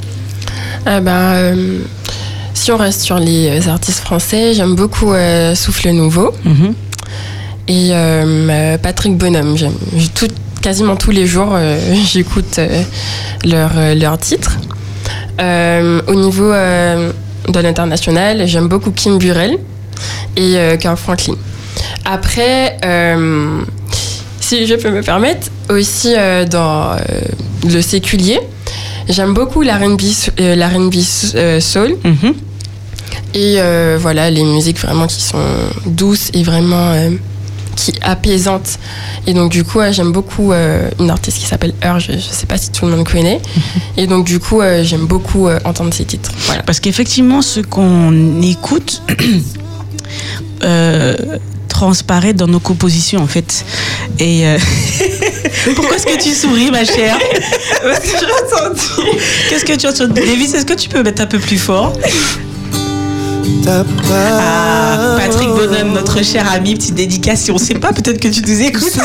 Ah 0.86 1.00
ben, 1.00 1.10
euh, 1.12 1.78
si 2.54 2.70
on 2.72 2.76
reste 2.76 3.02
sur 3.02 3.18
les 3.18 3.48
euh, 3.48 3.70
artistes 3.70 3.98
français, 3.98 4.54
j'aime 4.54 4.74
beaucoup 4.76 5.12
euh, 5.12 5.54
Souffle 5.54 5.90
Nouveau 5.90 6.32
Mhm. 6.44 6.74
Et 7.68 7.90
euh, 7.92 8.24
euh, 8.50 8.78
Patrick 8.78 9.16
Bonhomme. 9.16 9.56
Tout, 10.14 10.28
quasiment 10.62 10.96
tous 10.96 11.10
les 11.10 11.26
jours, 11.26 11.50
euh, 11.52 11.78
j'écoute 12.06 12.60
leurs 13.44 14.18
titres. 14.18 14.56
Au 15.38 16.14
niveau 16.14 16.50
de 16.52 17.60
l'international, 17.60 18.46
j'aime 18.46 18.68
beaucoup 18.68 18.90
Kim 18.90 19.18
Burrell 19.18 19.58
et 20.36 20.56
Carl 20.80 20.96
Franklin. 20.96 21.34
Après, 22.04 22.78
si 24.40 24.66
je 24.66 24.74
peux 24.74 24.90
me 24.90 25.02
permettre, 25.02 25.48
aussi 25.68 26.14
dans 26.50 26.96
le 27.68 27.82
séculier, 27.82 28.40
j'aime 29.08 29.34
beaucoup 29.34 29.62
l'R&B, 29.62 30.02
euh, 30.40 31.60
soul 31.60 31.96
Mhm. 32.04 32.34
Et 33.36 33.60
euh, 33.60 33.98
voilà 34.00 34.30
les 34.30 34.42
musiques 34.42 34.80
vraiment 34.80 35.06
qui 35.06 35.20
sont 35.20 35.44
douces 35.84 36.30
et 36.32 36.42
vraiment 36.42 36.92
euh, 36.92 37.10
qui 37.76 37.92
apaisantes. 38.00 38.78
Et 39.26 39.34
donc 39.34 39.52
du 39.52 39.62
coup, 39.62 39.80
euh, 39.80 39.92
j'aime 39.92 40.10
beaucoup 40.10 40.52
euh, 40.52 40.88
une 40.98 41.10
artiste 41.10 41.38
qui 41.38 41.44
s'appelle 41.44 41.74
Urge. 41.84 42.06
Je 42.08 42.12
ne 42.14 42.18
sais 42.18 42.46
pas 42.46 42.56
si 42.56 42.70
tout 42.70 42.86
le 42.86 42.92
monde 42.96 43.06
connaît. 43.06 43.40
Et 43.98 44.06
donc 44.06 44.24
du 44.24 44.40
coup, 44.40 44.62
euh, 44.62 44.82
j'aime 44.82 45.06
beaucoup 45.06 45.48
euh, 45.48 45.58
entendre 45.64 45.92
ses 45.92 46.06
titres. 46.06 46.30
Voilà. 46.46 46.62
Parce 46.62 46.80
qu'effectivement, 46.80 47.42
ce 47.42 47.60
qu'on 47.60 48.40
écoute, 48.40 49.02
euh, 50.64 51.14
transparaît 51.68 52.32
dans 52.32 52.46
nos 52.46 52.60
compositions 52.60 53.20
en 53.20 53.26
fait. 53.26 53.66
Et 54.18 54.46
euh, 54.46 54.58
pourquoi 55.74 55.96
est-ce 55.96 56.06
que 56.06 56.22
tu 56.22 56.30
souris, 56.30 56.70
ma 56.70 56.86
chère 56.86 57.18
Qu'est-ce 59.50 59.64
que 59.66 59.76
tu 59.76 59.86
entends 59.86 60.08
Davis, 60.08 60.54
est-ce 60.54 60.64
que 60.64 60.72
tu 60.72 60.88
peux 60.88 61.02
mettre 61.02 61.20
un 61.20 61.26
peu 61.26 61.38
plus 61.38 61.58
fort? 61.58 61.92
Ah, 63.68 65.16
Patrick 65.18 65.48
Bonhomme, 65.48 65.92
notre 65.92 66.22
cher 66.24 66.50
ami, 66.50 66.74
petite 66.74 66.94
dédication. 66.94 67.54
On 67.54 67.58
sait 67.58 67.74
pas, 67.74 67.92
peut-être 67.92 68.20
que 68.20 68.28
tu 68.28 68.42
nous 68.42 68.60
écoutes. 68.62 68.96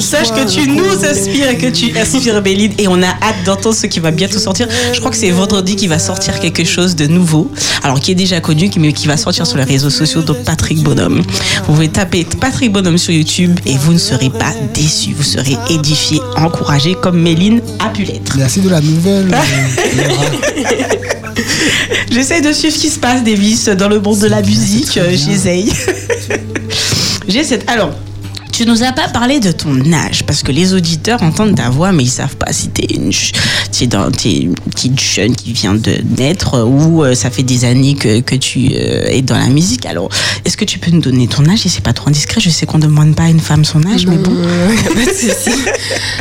Sache 0.00 0.30
que 0.30 0.48
tu 0.50 0.68
nous 0.68 1.04
inspires 1.04 1.50
et 1.50 1.56
que 1.56 1.68
tu 1.68 1.96
inspires 1.98 2.42
Béline. 2.42 2.72
Et 2.78 2.88
on 2.88 3.02
a 3.02 3.06
hâte 3.06 3.44
d'entendre 3.44 3.74
ce 3.74 3.86
qui 3.86 4.00
va 4.00 4.10
bientôt 4.10 4.38
sortir. 4.38 4.68
Je 4.92 4.98
crois 4.98 5.10
que 5.10 5.16
c'est 5.16 5.30
vendredi 5.30 5.76
qui 5.76 5.86
va 5.86 5.98
sortir 5.98 6.38
quelque 6.40 6.64
chose 6.64 6.96
de 6.96 7.06
nouveau. 7.06 7.50
Alors, 7.82 8.00
qui 8.00 8.12
est 8.12 8.16
déjà 8.16 8.40
connu, 8.40 8.70
mais 8.78 8.92
qui 8.92 9.06
va 9.06 9.16
sortir 9.16 9.46
sur 9.46 9.56
les 9.56 9.64
réseaux 9.64 9.90
sociaux. 9.90 10.22
Donc, 10.22 10.42
Patrick 10.44 10.82
Bonhomme. 10.82 11.22
Vous 11.66 11.72
pouvez 11.74 11.88
taper 11.88 12.26
Patrick 12.40 12.72
Bonhomme 12.72 12.98
sur 12.98 13.12
YouTube 13.12 13.58
et 13.66 13.76
vous 13.76 13.92
ne 13.92 13.98
serez 13.98 14.30
pas 14.30 14.52
déçus. 14.74 15.14
Vous 15.16 15.22
serez 15.22 15.56
édifiés, 15.70 16.20
encouragés 16.36 16.96
comme 17.00 17.20
Méline 17.20 17.60
a 17.78 17.88
pu 17.90 18.02
l'être. 18.04 18.36
Merci 18.36 18.60
de 18.60 18.68
la 18.68 18.80
nouvelle. 18.80 19.34
euh, 19.34 20.66
J'essaie 22.10 22.40
de 22.40 22.52
suivre 22.52 22.74
ce 22.74 22.80
qui 22.80 22.88
se 22.88 22.98
passe, 22.98 23.15
Davis, 23.24 23.66
dans 23.66 23.88
le 23.88 24.00
monde 24.00 24.18
de 24.20 24.26
la 24.28 24.42
musique. 24.42 24.96
euh, 24.98 25.10
J'essaye. 25.16 25.72
J'essaie. 27.28 27.60
Alors. 27.66 27.92
Tu 28.52 28.64
nous 28.64 28.82
as 28.82 28.92
pas 28.92 29.06
parlé 29.08 29.38
de 29.38 29.52
ton 29.52 29.92
âge 29.92 30.24
parce 30.24 30.42
que 30.42 30.50
les 30.50 30.72
auditeurs 30.72 31.22
entendent 31.22 31.56
ta 31.56 31.68
voix 31.68 31.92
mais 31.92 32.04
ils 32.04 32.08
savent 32.10 32.36
pas 32.36 32.54
si 32.54 32.68
t'es 32.68 32.86
une, 32.94 33.10
t'es 33.70 33.86
dans- 33.86 34.10
t'es 34.10 34.32
une 34.34 34.54
petite 34.54 34.98
jeune 34.98 35.36
qui 35.36 35.52
vient 35.52 35.74
de 35.74 35.92
naître 36.16 36.64
ou 36.66 37.04
euh, 37.04 37.14
ça 37.14 37.28
fait 37.28 37.42
des 37.42 37.66
années 37.66 37.96
que, 37.96 38.20
que 38.20 38.34
tu 38.34 38.70
euh, 38.72 39.08
es 39.10 39.20
dans 39.20 39.36
la 39.36 39.48
musique. 39.48 39.84
Alors, 39.84 40.08
est-ce 40.46 40.56
que 40.56 40.64
tu 40.64 40.78
peux 40.78 40.90
nous 40.90 41.02
donner 41.02 41.26
ton 41.28 41.44
âge? 41.50 41.66
Et 41.66 41.68
c'est 41.68 41.82
pas 41.84 41.92
trop 41.92 42.08
indiscret 42.08 42.40
Je 42.40 42.48
sais 42.48 42.64
qu'on 42.64 42.78
demande 42.78 43.14
pas 43.14 43.24
à 43.24 43.28
une 43.28 43.40
femme 43.40 43.62
son 43.62 43.84
âge, 43.92 44.06
mais 44.06 44.16
bon. 44.16 44.32
Euh, 44.34 44.68
pas 44.94 45.04
de 45.04 45.14
souci. 45.14 45.50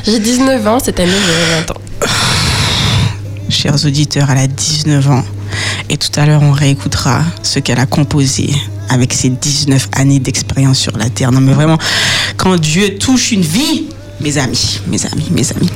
J'ai 0.05 0.19
19 0.19 0.67
ans, 0.67 0.79
cette 0.83 0.99
année 0.99 1.11
j'aurai 1.13 1.61
20 1.61 1.71
ans. 1.71 1.81
chers 3.47 3.85
auditeurs, 3.85 4.27
elle 4.29 4.39
a 4.39 4.47
19 4.47 5.09
ans. 5.09 5.23
Et 5.89 5.97
tout 5.97 6.19
à 6.19 6.25
l'heure, 6.25 6.41
on 6.41 6.51
réécoutera 6.51 7.23
ce 7.43 7.59
qu'elle 7.59 7.79
a 7.79 7.85
composé 7.85 8.49
avec 8.89 9.13
ses 9.13 9.29
19 9.29 9.89
années 9.93 10.19
d'expérience 10.19 10.79
sur 10.79 10.97
la 10.97 11.09
terre. 11.09 11.31
Non, 11.31 11.41
mais 11.41 11.53
vraiment, 11.53 11.77
quand 12.37 12.55
Dieu 12.57 12.97
touche 12.97 13.31
une 13.31 13.41
vie, 13.41 13.85
mes 14.21 14.37
amis, 14.37 14.79
mes 14.87 15.05
amis, 15.05 15.27
mes 15.31 15.51
amis. 15.51 15.69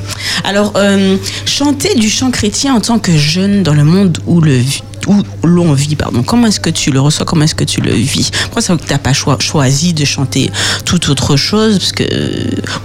Alors, 0.44 0.72
euh, 0.76 1.16
chanter 1.46 1.94
du 1.94 2.08
chant 2.08 2.30
chrétien 2.30 2.74
en 2.74 2.80
tant 2.80 2.98
que 2.98 3.16
jeune 3.16 3.62
dans 3.62 3.74
le 3.74 3.84
monde 3.84 4.18
où 4.26 4.40
le 4.40 4.60
où 5.06 5.22
l'on 5.44 5.72
vit, 5.72 5.96
pardon. 5.96 6.22
Comment 6.22 6.46
est-ce 6.46 6.60
que 6.60 6.70
tu 6.70 6.90
le 6.90 7.00
reçois? 7.00 7.24
Comment 7.26 7.44
est-ce 7.44 7.54
que 7.54 7.64
tu 7.64 7.80
le 7.80 7.92
vis? 7.92 8.30
Pourquoi 8.44 8.62
ça 8.62 8.76
que 8.76 8.84
t'as 8.84 8.98
pas 8.98 9.12
choi- 9.12 9.38
choisi 9.40 9.92
de 9.92 10.04
chanter 10.04 10.50
toute 10.84 11.08
autre 11.08 11.36
chose 11.36 11.78
Parce 11.78 11.92
que 11.92 12.04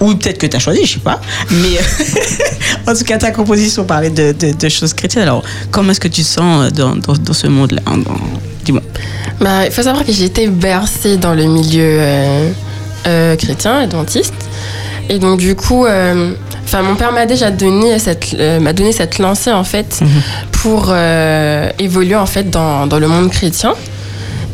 ou 0.00 0.14
peut-être 0.14 0.38
que 0.38 0.46
tu 0.46 0.56
as 0.56 0.60
choisi, 0.60 0.84
je 0.86 0.94
sais 0.94 1.00
pas. 1.00 1.20
Mais 1.50 1.78
en 2.86 2.94
tout 2.94 3.04
cas, 3.04 3.18
ta 3.18 3.30
composition 3.30 3.84
parlait 3.84 4.10
de, 4.10 4.68
choses 4.68 4.94
chrétiennes. 4.94 5.24
Alors, 5.24 5.42
comment 5.70 5.90
est-ce 5.90 6.00
que 6.00 6.08
tu 6.08 6.22
sens 6.22 6.72
dans, 6.72 6.96
dans, 6.96 7.32
ce 7.32 7.46
monde-là 7.46 7.82
Dis-moi. 8.64 8.82
Bah, 9.40 9.66
il 9.66 9.72
faut 9.72 9.82
savoir 9.82 10.04
que 10.04 10.12
j'ai 10.12 10.24
été 10.24 10.48
bercée 10.48 11.16
dans 11.16 11.34
le 11.34 11.44
milieu 11.44 11.98
euh, 12.00 12.50
euh, 13.06 13.36
chrétien, 13.36 13.80
adventiste. 13.80 14.34
Et 15.08 15.18
donc, 15.18 15.38
du 15.38 15.54
coup, 15.54 15.86
euh, 15.86 16.32
enfin, 16.64 16.82
mon 16.82 16.96
père 16.96 17.12
m'a 17.12 17.26
déjà 17.26 17.50
donné 17.50 17.98
cette, 17.98 18.34
euh, 18.38 18.60
m'a 18.60 18.72
donné 18.72 18.92
cette 18.92 19.18
lancée, 19.18 19.52
en 19.52 19.64
fait, 19.64 20.00
pour 20.52 20.86
euh, 20.90 21.70
évoluer, 21.78 22.16
en 22.16 22.26
fait, 22.26 22.50
dans, 22.50 22.86
dans 22.86 22.98
le 22.98 23.08
monde 23.08 23.30
chrétien. 23.30 23.74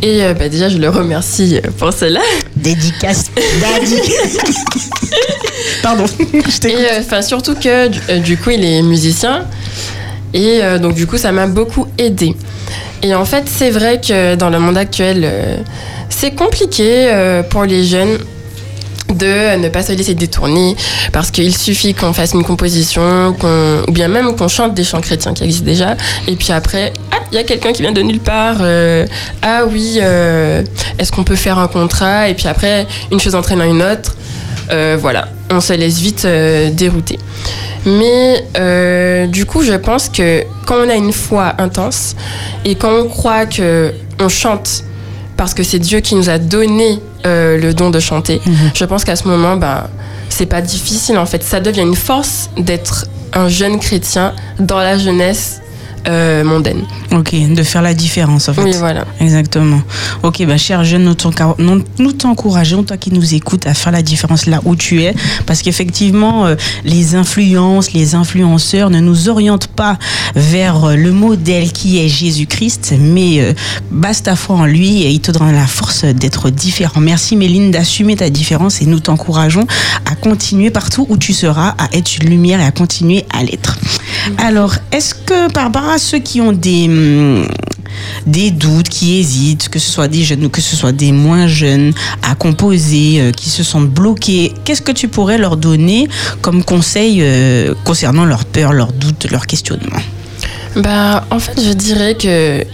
Et 0.02 0.24
euh, 0.24 0.34
bah, 0.34 0.48
déjà, 0.48 0.68
je 0.68 0.78
le 0.78 0.88
remercie 0.90 1.60
pour 1.78 1.92
cela. 1.92 2.20
Dédicace. 2.56 3.30
Pardon. 5.82 6.04
Je. 6.18 6.68
Et 6.68 6.74
euh, 6.74 7.00
enfin, 7.00 7.22
surtout 7.22 7.54
que 7.54 7.88
du, 7.88 8.00
euh, 8.10 8.18
du 8.18 8.36
coup, 8.36 8.50
il 8.50 8.64
est 8.64 8.82
musicien. 8.82 9.46
Et 10.34 10.62
donc, 10.80 10.94
du 10.94 11.06
coup, 11.06 11.18
ça 11.18 11.30
m'a 11.30 11.46
beaucoup 11.46 11.86
aidé. 11.98 12.34
Et 13.02 13.14
en 13.14 13.26
fait, 13.26 13.44
c'est 13.46 13.68
vrai 13.68 14.00
que 14.00 14.34
dans 14.34 14.48
le 14.48 14.58
monde 14.58 14.78
actuel, 14.78 15.30
c'est 16.08 16.30
compliqué 16.30 17.42
pour 17.50 17.64
les 17.64 17.84
jeunes 17.84 18.16
de 19.14 19.56
ne 19.56 19.68
pas 19.68 19.82
se 19.82 19.92
laisser 19.92 20.14
détourner 20.14 20.76
parce 21.12 21.30
qu'il 21.30 21.56
suffit 21.56 21.94
qu'on 21.94 22.12
fasse 22.12 22.32
une 22.32 22.44
composition 22.44 23.34
ou 23.88 23.92
bien 23.92 24.08
même 24.08 24.36
qu'on 24.36 24.48
chante 24.48 24.74
des 24.74 24.84
chants 24.84 25.00
chrétiens 25.00 25.34
qui 25.34 25.44
existent 25.44 25.66
déjà 25.66 25.96
et 26.26 26.36
puis 26.36 26.52
après 26.52 26.92
il 27.30 27.36
y 27.36 27.38
a 27.38 27.44
quelqu'un 27.44 27.72
qui 27.72 27.82
vient 27.82 27.92
de 27.92 28.02
nulle 28.02 28.20
part 28.20 28.58
euh, 28.60 29.06
ah 29.40 29.62
oui 29.66 29.98
euh, 30.00 30.62
est-ce 30.98 31.10
qu'on 31.10 31.24
peut 31.24 31.36
faire 31.36 31.58
un 31.58 31.68
contrat 31.68 32.28
et 32.28 32.34
puis 32.34 32.46
après 32.46 32.86
une 33.10 33.20
chose 33.20 33.34
entraînant 33.34 33.64
une 33.64 33.82
autre 33.82 34.16
euh, 34.70 34.96
voilà 35.00 35.28
on 35.50 35.60
se 35.60 35.74
laisse 35.74 35.98
vite 35.98 36.26
dérouter. 36.26 37.18
Mais 37.84 39.26
du 39.28 39.44
coup 39.44 39.62
je 39.62 39.74
pense 39.74 40.08
que 40.08 40.44
quand 40.66 40.76
on 40.76 40.88
a 40.88 40.94
une 40.94 41.12
foi 41.12 41.54
intense 41.58 42.16
et 42.64 42.74
quand 42.74 42.92
on 42.92 43.06
croit 43.06 43.44
que 43.44 43.92
on 44.18 44.30
chante 44.30 44.84
parce 45.42 45.54
que 45.54 45.64
c'est 45.64 45.80
Dieu 45.80 45.98
qui 45.98 46.14
nous 46.14 46.30
a 46.30 46.38
donné 46.38 47.00
euh, 47.26 47.58
le 47.58 47.74
don 47.74 47.90
de 47.90 47.98
chanter. 47.98 48.40
Je 48.76 48.84
pense 48.84 49.04
qu'à 49.04 49.16
ce 49.16 49.26
moment, 49.26 49.56
ben, 49.56 49.88
c'est 50.28 50.46
pas 50.46 50.60
difficile 50.60 51.18
en 51.18 51.26
fait. 51.26 51.42
Ça 51.42 51.58
devient 51.58 51.80
une 51.80 51.96
force 51.96 52.48
d'être 52.56 53.06
un 53.32 53.48
jeune 53.48 53.80
chrétien 53.80 54.34
dans 54.60 54.78
la 54.78 54.96
jeunesse 54.96 55.60
euh, 56.08 56.44
mondaine. 56.44 56.82
Ok, 57.12 57.34
de 57.34 57.62
faire 57.62 57.82
la 57.82 57.94
différence 57.94 58.48
en 58.48 58.54
fait. 58.54 58.62
Oui, 58.62 58.72
voilà. 58.78 59.04
Exactement. 59.20 59.80
Ok, 60.22 60.44
bah, 60.46 60.56
cher 60.56 60.84
jeune, 60.84 61.04
nous 61.04 61.14
t'encour- 61.14 61.56
nous 61.58 61.82
nous 61.98 62.12
t'encourageons, 62.12 62.82
toi 62.82 62.96
qui 62.96 63.12
nous 63.12 63.34
écoutes, 63.34 63.66
à 63.66 63.74
faire 63.74 63.92
la 63.92 64.02
différence 64.02 64.46
là 64.46 64.60
où 64.64 64.76
tu 64.76 65.02
es. 65.02 65.14
Parce 65.46 65.62
qu'effectivement, 65.62 66.46
euh, 66.46 66.54
les 66.84 67.14
influences, 67.14 67.92
les 67.92 68.14
influenceurs 68.14 68.90
ne 68.90 69.00
nous 69.00 69.28
orientent 69.28 69.68
pas 69.68 69.98
vers 70.34 70.84
euh, 70.84 70.96
le 70.96 71.12
modèle 71.12 71.72
qui 71.72 71.98
est 71.98 72.08
Jésus-Christ, 72.08 72.94
mais 72.98 73.54
base 73.90 74.22
ta 74.22 74.36
foi 74.36 74.56
en 74.56 74.64
lui 74.66 75.02
et 75.02 75.10
il 75.10 75.20
te 75.20 75.30
donnera 75.30 75.52
la 75.52 75.66
force 75.66 76.04
d'être 76.04 76.50
différent. 76.50 77.00
Merci 77.00 77.36
Méline 77.36 77.70
d'assumer 77.70 78.16
ta 78.16 78.30
différence 78.30 78.80
et 78.82 78.86
nous 78.86 79.00
t'encourageons 79.00 79.66
à 80.10 80.14
continuer 80.14 80.70
partout 80.70 81.06
où 81.08 81.16
tu 81.16 81.32
seras, 81.32 81.74
à 81.78 81.88
être 81.92 82.16
une 82.20 82.28
lumière 82.30 82.60
et 82.60 82.64
à 82.64 82.70
continuer 82.70 83.24
à 83.32 83.42
l'être. 83.42 83.78
Alors, 84.38 84.74
est-ce 84.92 85.14
que 85.14 85.32
à 85.54 85.98
ceux 85.98 86.18
qui 86.18 86.40
ont 86.40 86.52
des, 86.52 86.86
hum, 86.88 87.46
des 88.26 88.50
doutes, 88.50 88.88
qui 88.88 89.18
hésitent, 89.18 89.68
que 89.68 89.78
ce 89.78 89.90
soit 89.90 90.08
des 90.08 90.22
jeunes 90.22 90.44
ou 90.44 90.48
que 90.48 90.60
ce 90.60 90.76
soit 90.76 90.92
des 90.92 91.12
moins 91.12 91.46
jeunes, 91.46 91.92
à 92.22 92.34
composer, 92.34 93.20
euh, 93.20 93.32
qui 93.32 93.50
se 93.50 93.62
sentent 93.62 93.90
bloqués, 93.90 94.52
qu'est-ce 94.64 94.82
que 94.82 94.92
tu 94.92 95.08
pourrais 95.08 95.38
leur 95.38 95.56
donner 95.56 96.08
comme 96.40 96.64
conseil 96.64 97.18
euh, 97.20 97.74
concernant 97.84 98.24
leurs 98.24 98.44
peurs, 98.44 98.72
leurs 98.72 98.92
doutes, 98.92 99.30
leurs 99.30 99.46
questionnements? 99.46 100.02
Bah, 100.76 101.26
en 101.30 101.38
fait, 101.38 101.60
je 101.60 101.72
dirais 101.72 102.14
que 102.14 102.64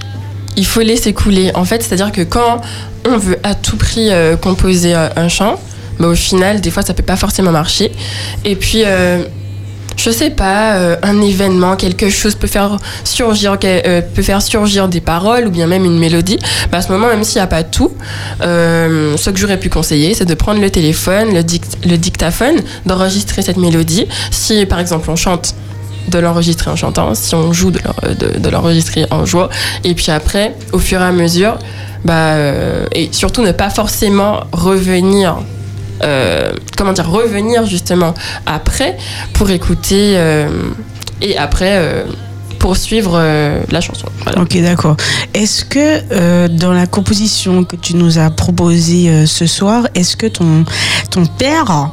il 0.56 0.66
faut 0.66 0.80
laisser 0.80 1.12
couler. 1.12 1.52
En 1.54 1.64
fait, 1.64 1.82
c'est-à-dire 1.82 2.10
que 2.10 2.22
quand 2.22 2.60
on 3.04 3.16
veut 3.16 3.38
à 3.44 3.54
tout 3.54 3.76
prix 3.76 4.10
euh, 4.10 4.36
composer 4.36 4.94
un 4.94 5.28
chant, 5.28 5.60
bah, 6.00 6.08
au 6.08 6.14
final, 6.14 6.60
des 6.60 6.70
fois, 6.70 6.82
ça 6.82 6.94
peut 6.94 7.02
pas 7.02 7.16
forcément 7.16 7.52
marcher. 7.52 7.92
Et 8.44 8.56
puis, 8.56 8.82
je 9.98 10.10
sais 10.10 10.30
pas, 10.30 10.76
euh, 10.76 10.96
un 11.02 11.20
événement, 11.20 11.76
quelque 11.76 12.08
chose 12.08 12.34
peut 12.36 12.46
faire 12.46 12.76
surgir, 13.04 13.58
euh, 13.64 14.00
peut 14.14 14.22
faire 14.22 14.40
surgir 14.40 14.88
des 14.88 15.00
paroles 15.02 15.46
ou 15.48 15.50
bien 15.50 15.66
même 15.66 15.84
une 15.84 15.98
mélodie. 15.98 16.38
Bah, 16.70 16.78
à 16.78 16.82
ce 16.82 16.90
moment, 16.92 17.08
même 17.08 17.24
s'il 17.24 17.38
n'y 17.40 17.44
a 17.44 17.48
pas 17.48 17.64
tout, 17.64 17.92
euh, 18.40 19.16
ce 19.16 19.28
que 19.30 19.36
j'aurais 19.38 19.58
pu 19.58 19.68
conseiller, 19.68 20.14
c'est 20.14 20.24
de 20.24 20.34
prendre 20.34 20.60
le 20.60 20.70
téléphone, 20.70 21.34
le, 21.34 21.42
dict- 21.42 21.78
le 21.84 21.98
dictaphone, 21.98 22.56
d'enregistrer 22.86 23.42
cette 23.42 23.56
mélodie. 23.58 24.06
Si, 24.30 24.64
par 24.66 24.78
exemple, 24.78 25.10
on 25.10 25.16
chante 25.16 25.54
de 26.08 26.18
l'enregistrer 26.20 26.70
en 26.70 26.76
chantant, 26.76 27.14
si 27.14 27.34
on 27.34 27.52
joue 27.52 27.70
de 27.70 27.80
l'en- 27.84 28.14
de- 28.14 28.38
de 28.38 28.48
l'enregistrer 28.48 29.04
en 29.10 29.26
jouant, 29.26 29.48
et 29.84 29.94
puis 29.94 30.10
après, 30.10 30.54
au 30.72 30.78
fur 30.78 31.00
et 31.02 31.04
à 31.04 31.12
mesure, 31.12 31.58
bah, 32.04 32.36
et 32.92 33.08
surtout 33.12 33.42
ne 33.42 33.52
pas 33.52 33.68
forcément 33.68 34.44
revenir, 34.52 35.38
euh, 36.02 36.52
comment 36.76 36.92
dire, 36.92 37.08
revenir 37.08 37.66
justement 37.66 38.14
après 38.46 38.96
pour 39.34 39.50
écouter 39.50 40.14
euh, 40.16 40.48
et 41.20 41.36
après 41.36 42.04
euh, 42.58 42.68
poursuivre 42.68 43.12
euh, 43.14 43.60
la 43.70 43.80
chanson. 43.80 44.06
Ok, 44.36 44.60
d'accord. 44.60 44.96
Est-ce 45.34 45.64
que 45.64 46.02
euh, 46.12 46.48
dans 46.48 46.72
la 46.72 46.86
composition 46.86 47.64
que 47.64 47.76
tu 47.76 47.96
nous 47.96 48.18
as 48.18 48.30
proposée 48.30 49.08
euh, 49.08 49.26
ce 49.26 49.46
soir, 49.46 49.88
est-ce 49.94 50.16
que 50.16 50.26
ton, 50.26 50.64
ton 51.10 51.26
père, 51.26 51.92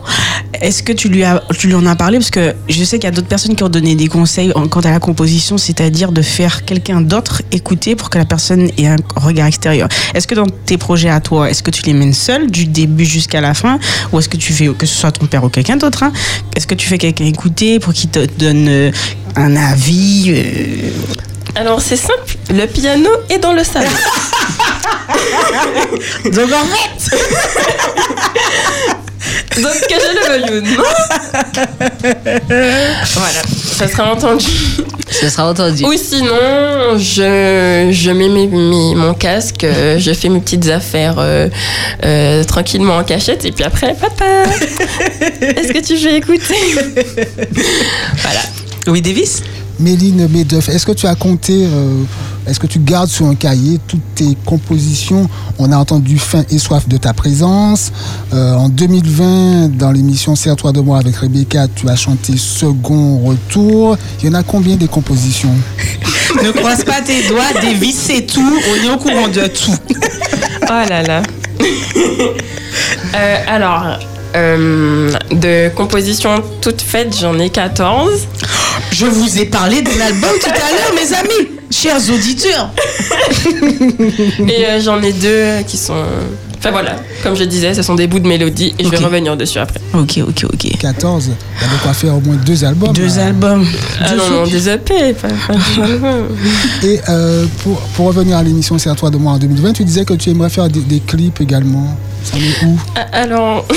est-ce 0.62 0.84
que 0.84 0.94
tu 0.94 1.10
lui, 1.10 1.24
as, 1.24 1.44
tu 1.58 1.68
lui 1.68 1.76
en 1.76 1.86
as 1.86 1.96
parlé? 1.96 2.18
Parce 2.18 2.30
que 2.32 2.56
je 2.70 2.84
sais 2.84 2.98
qu'il 2.98 3.06
y 3.06 3.08
a 3.08 3.12
d'autres 3.12 3.28
personnes 3.28 3.56
qui 3.56 3.64
ont 3.64 3.70
donné 3.70 3.96
des 3.96 4.08
conseils 4.08 4.52
quant 4.70 4.82
à 4.82 4.92
la 4.92 5.00
composition, 5.00 5.58
c'est-à-dire 5.58 6.12
de 6.12 6.22
faire 6.22 6.66
quelqu'un 6.66 7.02
d'autre 7.02 7.42
écouter 7.52 7.96
pour 7.96 8.10
que 8.10 8.18
la 8.18 8.26
personne 8.26 8.70
ait 8.78 8.88
un 8.88 8.98
regard 9.16 9.48
extérieur. 9.48 9.88
Est-ce 10.14 10.28
que 10.28 10.36
dans 10.36 10.48
tes 10.66 10.78
projets 10.78 11.10
à 11.10 11.20
toi, 11.20 11.50
est-ce 11.50 11.64
que 11.64 11.72
tu 11.72 11.84
les 11.84 11.94
mènes 11.94 12.14
seul 12.14 12.50
du 12.50 12.66
début 12.66 13.06
jusqu'à 13.06 13.42
la 13.42 13.54
fin? 13.54 13.80
Ou 14.12 14.20
est-ce 14.20 14.30
que 14.30 14.38
tu 14.38 14.54
fais, 14.54 14.68
que 14.68 14.86
ce 14.86 14.96
soit 14.96 15.12
ton 15.12 15.26
père 15.26 15.44
ou 15.44 15.50
quelqu'un 15.50 15.78
d'autre, 15.78 16.04
hein, 16.04 16.12
est-ce 16.56 16.68
que 16.68 16.76
tu 16.76 16.88
fais 16.88 16.98
quelqu'un 16.98 17.26
écouter 17.26 17.80
pour 17.80 17.94
qu'il 17.94 18.10
te 18.10 18.26
donne 18.38 18.92
un 19.36 19.56
avis 19.56 20.34
Alors 21.56 21.82
c'est 21.82 21.96
simple, 21.96 22.36
le 22.54 22.66
piano 22.68 23.10
est 23.30 23.38
dans 23.40 23.54
le 23.54 23.64
salon. 23.64 23.88
Donc 26.26 26.52
en 26.52 26.66
fait, 26.66 27.16
Donc 29.62 29.74
que 29.88 29.96
je 29.96 30.10
le 30.14 30.20
veuille 30.28 30.50
ou 30.58 30.62
non. 30.76 30.84
voilà, 33.14 33.42
ça 33.78 33.88
sera 33.88 34.12
entendu. 34.12 34.46
ce 35.10 35.30
sera 35.30 35.50
entendu. 35.50 35.86
Ou 35.86 35.94
sinon, 35.94 36.98
je, 36.98 37.88
je 37.92 38.12
mets 38.12 38.28
mes- 38.28 38.48
mes- 38.48 38.96
mon 38.96 39.14
casque, 39.14 39.64
euh, 39.64 39.98
je 39.98 40.12
fais 40.14 40.28
mes 40.30 40.42
petites 40.42 40.68
affaires 40.70 41.16
euh, 41.20 41.48
euh, 42.04 42.44
tranquillement 42.44 42.98
en 42.98 43.04
cachette, 43.06 43.46
et 43.46 43.52
puis 43.54 43.64
après, 43.64 43.94
papa, 43.96 44.26
est-ce 45.42 45.72
que 45.72 45.80
tu 45.86 45.96
veux 45.96 46.16
écouter? 46.16 46.76
Voilà. 48.22 48.42
Oui, 48.88 49.02
Davis? 49.02 49.42
Méline 49.80 50.28
Medeuf, 50.30 50.70
est-ce 50.70 50.86
que 50.86 50.92
tu 50.92 51.06
as 51.06 51.16
compté, 51.16 51.66
euh, 51.66 52.04
est-ce 52.48 52.60
que 52.60 52.68
tu 52.68 52.80
gardes 52.80 53.10
sur 53.10 53.26
un 53.26 53.36
cahier 53.36 53.80
toutes 53.88 54.16
tes 54.16 54.38
compositions? 54.46 55.30
On 55.60 55.72
a 55.72 55.78
entendu 55.78 56.18
Faim 56.18 56.44
et 56.50 56.58
soif 56.58 56.88
de 56.88 56.98
ta 56.98 57.14
présence. 57.14 57.92
Euh, 58.34 58.54
en 58.54 58.70
2020, 58.70 59.78
dans 59.78 59.92
l'émission 59.92 60.36
Serre-toi 60.36 60.72
de 60.72 60.80
moi 60.80 61.00
avec 61.00 61.16
Rebecca, 61.16 61.68
tu 61.74 61.90
as 61.90 61.96
chanté 61.96 62.38
Second 62.38 63.20
Retour. 63.20 63.98
Il 64.22 64.28
y 64.28 64.30
en 64.30 64.34
a 64.36 64.44
combien 64.44 64.76
des 64.76 64.88
compositions? 64.88 65.54
Ne 66.44 66.52
croise 66.52 66.84
pas 66.84 67.00
tes 67.02 67.30
doigts, 67.30 67.54
Davis, 67.62 67.96
c'est 67.96 68.26
tout. 68.26 68.42
On 68.70 68.86
est 68.86 68.94
au 68.94 68.98
courant 68.98 69.30
de 69.30 69.48
tout. 69.48 69.72
Oh 70.64 70.90
là 70.90 71.02
là. 71.02 71.22
Euh, 73.16 73.38
alors, 73.48 74.00
euh, 74.36 75.12
de 75.32 75.70
composition 75.76 76.44
toute 76.62 76.82
faite, 76.82 77.16
j'en 77.20 77.38
ai 77.40 77.50
14. 77.50 78.28
Je 78.92 79.06
vous 79.06 79.40
ai 79.40 79.46
parlé 79.46 79.82
de 79.82 79.90
l'album 79.98 80.32
tout 80.42 80.50
à 80.50 80.72
l'heure, 80.72 80.94
mes 80.96 81.14
amis, 81.14 81.50
chers 81.72 82.10
auditeurs. 82.10 82.70
Et 84.48 84.66
euh, 84.66 84.82
j'en 84.82 85.02
ai 85.02 85.14
deux 85.14 85.64
qui 85.68 85.78
sont. 85.78 86.06
Enfin 86.66 86.72
voilà, 86.72 86.96
comme 87.22 87.36
je 87.36 87.44
disais, 87.44 87.76
ce 87.76 87.84
sont 87.84 87.94
des 87.94 88.08
bouts 88.08 88.18
de 88.18 88.28
mélodie 88.28 88.74
et 88.80 88.84
je 88.84 88.90
vais 88.90 88.98
revenir 88.98 89.38
dessus 89.38 89.60
après. 89.60 89.80
Ok, 89.94 90.20
ok, 90.28 90.46
ok. 90.52 90.78
14. 90.80 91.28
Il 91.28 91.30
y 91.30 91.70
a 91.70 91.72
de 91.78 91.82
quoi 91.84 91.94
faire 91.94 92.16
au 92.16 92.22
moins 92.22 92.38
deux 92.38 92.66
albums. 92.66 92.92
Deux 92.92 93.18
là. 93.18 93.28
albums. 93.28 93.68
Ah 94.02 94.16
non, 94.16 94.30
non, 94.32 94.44
des 94.48 94.68
EP, 94.68 95.14
pas, 95.14 95.28
pas 95.28 95.54
des 95.54 95.82
albums. 95.84 96.28
Et 96.84 97.00
euh, 97.08 97.46
pour, 97.62 97.80
pour 97.80 98.08
revenir 98.08 98.38
à 98.38 98.42
l'émission 98.42 98.80
Serre-toi 98.80 99.12
de 99.12 99.18
moi 99.18 99.34
en 99.34 99.38
2020, 99.38 99.74
tu 99.74 99.84
disais 99.84 100.06
que 100.06 100.16
tu 100.16 100.32
aimerais 100.32 100.50
faire 100.50 100.68
des, 100.68 100.80
des 100.80 101.02
clips 101.02 101.40
également. 101.40 101.96
Ça 102.24 102.36
est 102.40 102.66
où? 102.66 102.80
Ah, 102.96 103.06
Alors, 103.14 103.68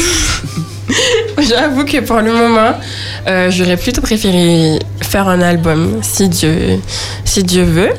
j'avoue 1.39 1.85
que 1.85 2.01
pour 2.01 2.23
le 2.23 2.33
moment, 2.33 2.73
euh, 3.27 3.51
j'aurais 3.51 3.77
plutôt 3.77 4.01
préféré 4.01 4.79
faire 5.03 5.29
un 5.29 5.43
album, 5.43 5.99
si 6.01 6.31
Dieu, 6.31 6.81
si 7.27 7.43
Dieu 7.43 7.65
veut. 7.65 7.93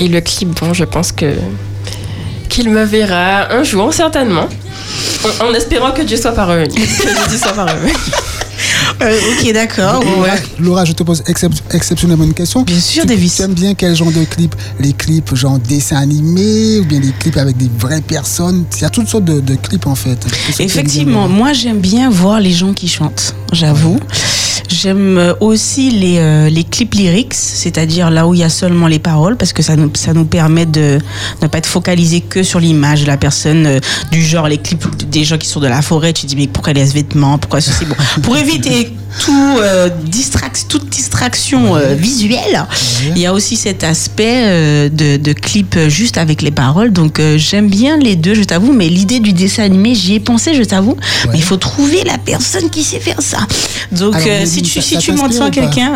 Et 0.00 0.08
le 0.08 0.20
clip, 0.20 0.48
bon, 0.60 0.74
je 0.74 0.82
pense 0.82 1.12
que 1.12 1.26
qu'il 2.52 2.68
me 2.70 2.84
verra 2.84 3.50
un 3.52 3.62
jour, 3.64 3.92
certainement. 3.94 4.46
En, 5.40 5.46
en 5.46 5.54
espérant 5.54 5.92
que 5.92 6.02
Dieu 6.02 6.16
soit 6.16 6.32
parvenu. 6.32 6.68
Que 6.74 7.28
Dieu 7.28 7.38
soit 7.38 7.52
parvenu. 7.54 7.92
Euh, 9.00 9.18
ok, 9.32 9.52
d'accord. 9.52 9.98
ouais. 10.00 10.06
Laura, 10.14 10.36
Laura, 10.60 10.84
je 10.84 10.92
te 10.92 11.02
pose 11.02 11.22
excep- 11.26 11.60
exceptionnellement 11.72 12.22
une 12.24 12.34
question. 12.34 12.62
Bien 12.62 12.78
sûr, 12.78 13.02
tu, 13.02 13.08
Davis. 13.08 13.34
Tu 13.34 13.42
aimes 13.42 13.54
bien 13.54 13.74
quel 13.74 13.96
genre 13.96 14.12
de 14.12 14.22
clips 14.24 14.54
Les 14.78 14.92
clips 14.92 15.34
genre 15.34 15.58
dessin 15.58 15.96
animé 15.96 16.78
ou 16.78 16.84
bien 16.84 17.00
les 17.00 17.10
clips 17.18 17.36
avec 17.38 17.56
des 17.56 17.68
vraies 17.78 18.02
personnes? 18.02 18.64
Il 18.76 18.82
y 18.82 18.84
a 18.84 18.90
toutes 18.90 19.08
sortes 19.08 19.24
de, 19.24 19.40
de 19.40 19.56
clips 19.56 19.86
en 19.88 19.96
fait. 19.96 20.18
Effectivement, 20.60 21.26
moi 21.26 21.52
j'aime 21.52 21.80
bien 21.80 22.10
voir 22.10 22.38
les 22.38 22.52
gens 22.52 22.72
qui 22.74 22.86
chantent, 22.86 23.34
j'avoue. 23.52 23.98
J'aime 24.82 25.16
euh, 25.16 25.32
aussi 25.38 25.90
les, 25.90 26.18
euh, 26.18 26.48
les 26.48 26.64
clips 26.64 26.94
lyrics, 26.94 27.34
c'est-à-dire 27.34 28.10
là 28.10 28.26
où 28.26 28.34
il 28.34 28.40
y 28.40 28.42
a 28.42 28.48
seulement 28.48 28.88
les 28.88 28.98
paroles, 28.98 29.36
parce 29.36 29.52
que 29.52 29.62
ça 29.62 29.76
nous, 29.76 29.92
ça 29.94 30.12
nous 30.12 30.24
permet 30.24 30.66
de 30.66 30.98
ne 31.40 31.46
pas 31.46 31.58
être 31.58 31.68
focalisé 31.68 32.20
que 32.20 32.42
sur 32.42 32.58
l'image 32.58 33.02
de 33.02 33.06
la 33.06 33.16
personne, 33.16 33.64
euh, 33.64 33.80
du 34.10 34.20
genre 34.20 34.48
les 34.48 34.58
clips 34.58 34.84
des 35.08 35.22
gens 35.22 35.38
qui 35.38 35.46
sont 35.46 35.60
de 35.60 35.68
la 35.68 35.82
forêt, 35.82 36.12
tu 36.12 36.22
te 36.22 36.26
dis 36.26 36.34
mais 36.34 36.48
pourquoi 36.48 36.72
elle 36.72 36.80
a 36.80 36.86
ce 36.88 36.94
vêtement, 36.94 37.38
pourquoi 37.38 37.60
ceci, 37.60 37.84
bon. 37.84 37.94
Pour 38.22 38.36
éviter 38.36 38.92
tout, 39.24 39.56
euh, 39.60 39.88
toute 40.68 40.88
distraction 40.88 41.74
visuelle, 41.96 42.66
il 43.14 43.18
y 43.18 43.26
a 43.26 43.32
aussi 43.32 43.56
cet 43.56 43.84
aspect 43.84 44.88
de, 44.90 45.16
de 45.16 45.32
clip 45.32 45.78
juste 45.88 46.16
avec 46.16 46.40
les 46.40 46.50
paroles, 46.50 46.92
donc 46.92 47.20
j'aime 47.36 47.68
bien 47.68 47.98
les 47.98 48.16
deux, 48.16 48.34
je 48.34 48.42
t'avoue, 48.42 48.72
mais 48.72 48.88
l'idée 48.88 49.20
du 49.20 49.32
dessin 49.32 49.64
animé, 49.64 49.94
j'y 49.94 50.14
ai 50.14 50.20
pensé, 50.20 50.54
je 50.54 50.62
t'avoue, 50.62 50.96
mais 51.30 51.36
il 51.36 51.42
faut 51.42 51.58
trouver 51.58 52.04
la 52.04 52.16
personne 52.16 52.70
qui 52.70 52.82
sait 52.82 53.00
faire 53.00 53.20
ça. 53.20 53.38
Donc 53.92 54.14
Alors, 54.14 54.46
si 54.46 54.62
tu, 54.62 54.71
si 54.80 54.96
tu 54.98 55.12
m'en 55.12 55.28
t'inspire 55.28 55.50
tiens 55.50 55.64
ou 55.66 55.68
pas 55.68 55.68
quelqu'un, 55.68 55.92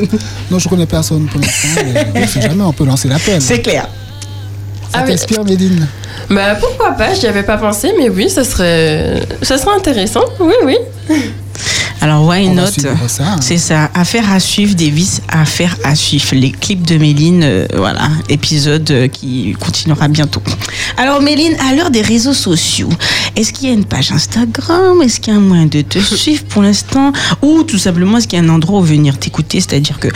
Non, 0.50 0.58
je 0.58 0.68
connais 0.68 0.86
personne 0.86 1.26
pour 1.26 1.40
l'instant. 1.40 1.80
sait 2.28 2.42
jamais, 2.42 2.62
on 2.62 2.72
peut 2.72 2.84
lancer 2.84 3.08
l'appel. 3.08 3.40
c'est 3.42 3.60
clair. 3.60 3.88
Ça 4.92 5.00
Ah 5.00 5.02
t'inspire, 5.02 5.44
Méline 5.44 5.86
Bah 6.30 6.54
pourquoi 6.54 6.92
pas, 6.92 7.12
j'y 7.12 7.26
avais 7.26 7.42
pas 7.42 7.58
pensé, 7.58 7.92
mais 7.98 8.08
oui, 8.08 8.30
ça 8.30 8.44
serait, 8.44 9.20
ça 9.42 9.58
serait 9.58 9.74
intéressant. 9.76 10.24
Oui, 10.40 10.54
oui. 10.64 10.76
Alors, 12.00 12.24
why 12.26 12.48
not? 12.48 12.66
hein. 13.20 13.36
C'est 13.40 13.58
ça, 13.58 13.90
affaire 13.94 14.30
à 14.32 14.38
suivre, 14.38 14.74
Davis, 14.74 15.20
affaire 15.28 15.76
à 15.84 15.94
suivre. 15.94 16.26
Les 16.32 16.52
clips 16.52 16.82
de 16.86 16.96
Méline, 16.96 17.42
euh, 17.42 17.66
voilà, 17.76 18.08
épisode 18.28 18.88
euh, 18.90 19.08
qui 19.08 19.56
continuera 19.58 20.06
bientôt. 20.08 20.40
Alors 20.96 21.20
Méline, 21.20 21.56
à 21.68 21.74
l'heure 21.74 21.90
des 21.90 22.02
réseaux 22.02 22.34
sociaux, 22.34 22.88
est-ce 23.34 23.52
qu'il 23.52 23.68
y 23.68 23.70
a 23.70 23.74
une 23.74 23.84
page 23.84 24.12
Instagram? 24.12 25.02
Est-ce 25.02 25.18
qu'il 25.20 25.32
y 25.32 25.36
a 25.36 25.38
un 25.40 25.42
moyen 25.42 25.66
de 25.66 25.82
te 25.82 25.98
suivre 26.16 26.44
pour 26.44 26.62
l'instant? 26.62 27.12
Ou 27.42 27.64
tout 27.64 27.78
simplement, 27.78 28.18
est-ce 28.18 28.28
qu'il 28.28 28.38
y 28.38 28.42
a 28.42 28.44
un 28.44 28.48
endroit 28.48 28.80
où 28.80 28.84
venir 28.84 29.18
t'écouter? 29.18 29.60
C'est-à-dire 29.60 29.98
que 29.98 30.08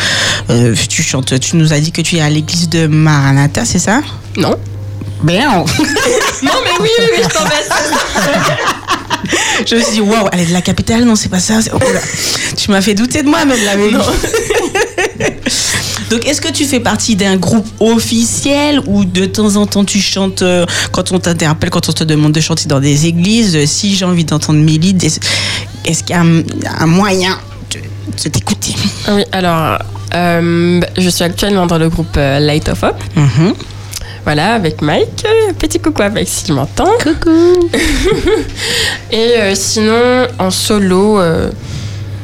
euh, 0.50 0.74
tu 0.88 1.02
chantes, 1.02 1.38
tu 1.40 1.56
nous 1.56 1.72
as 1.72 1.80
dit 1.80 1.90
que 1.90 2.02
tu 2.02 2.16
es 2.16 2.20
à 2.20 2.30
l'église 2.30 2.68
de 2.68 2.86
Maranatha, 2.86 3.64
c'est 3.64 3.78
ça? 3.80 4.00
Non. 4.36 4.54
Ben, 5.24 5.40
Non, 5.48 5.64
mais 6.42 6.70
oui, 6.80 6.88
oui, 6.98 7.04
oui, 7.16 7.22
je 7.24 7.28
t'en. 7.28 7.44
je 9.66 9.74
me 9.76 9.82
suis 9.82 9.92
dit, 9.92 10.00
waouh, 10.00 10.28
elle 10.32 10.40
est 10.40 10.46
de 10.46 10.52
la 10.52 10.62
capitale, 10.62 11.04
non, 11.04 11.14
c'est 11.16 11.28
pas 11.28 11.40
ça. 11.40 11.58
oh 11.72 11.78
là. 11.78 12.00
Tu 12.56 12.70
m'as 12.70 12.80
fait 12.80 12.94
douter 12.94 13.22
de 13.22 13.28
moi-même, 13.28 13.58
la. 13.64 13.76
Donc, 16.10 16.26
est-ce 16.26 16.40
que 16.42 16.52
tu 16.52 16.64
fais 16.66 16.80
partie 16.80 17.16
d'un 17.16 17.36
groupe 17.36 17.66
officiel 17.80 18.80
ou 18.86 19.04
de 19.06 19.24
temps 19.24 19.56
en 19.56 19.64
temps 19.66 19.84
tu 19.84 19.98
chantes 20.00 20.42
euh, 20.42 20.66
quand 20.90 21.10
on 21.12 21.18
t'interpelle, 21.18 21.70
quand 21.70 21.88
on 21.88 21.92
te 21.92 22.04
demande 22.04 22.32
de 22.32 22.40
chanter 22.40 22.66
dans 22.66 22.80
des 22.80 23.06
églises 23.06 23.56
euh, 23.56 23.64
Si 23.66 23.94
j'ai 23.96 24.04
envie 24.04 24.24
d'entendre 24.26 24.58
Mélie, 24.58 24.94
est-ce 25.86 26.02
qu'il 26.02 26.14
y 26.14 26.18
a 26.18 26.20
un, 26.20 26.42
un 26.80 26.86
moyen 26.86 27.38
de, 27.70 27.78
de 28.22 28.28
t'écouter? 28.28 28.74
Oui, 29.08 29.22
alors, 29.32 29.78
euh, 30.14 30.80
je 30.98 31.08
suis 31.08 31.24
actuellement 31.24 31.66
dans 31.66 31.78
le 31.78 31.88
groupe 31.88 32.14
Light 32.16 32.68
of 32.68 32.84
Up. 32.84 32.96
Mhm. 33.16 33.54
Voilà, 34.24 34.54
avec 34.54 34.82
Mike. 34.82 35.26
Petit 35.58 35.80
coucou 35.80 36.02
avec 36.02 36.28
s'il 36.28 36.54
m'entend. 36.54 36.88
Coucou. 37.02 37.68
Et 39.10 39.16
euh, 39.36 39.54
sinon, 39.54 40.26
en 40.38 40.50
solo, 40.50 41.18
euh, 41.18 41.50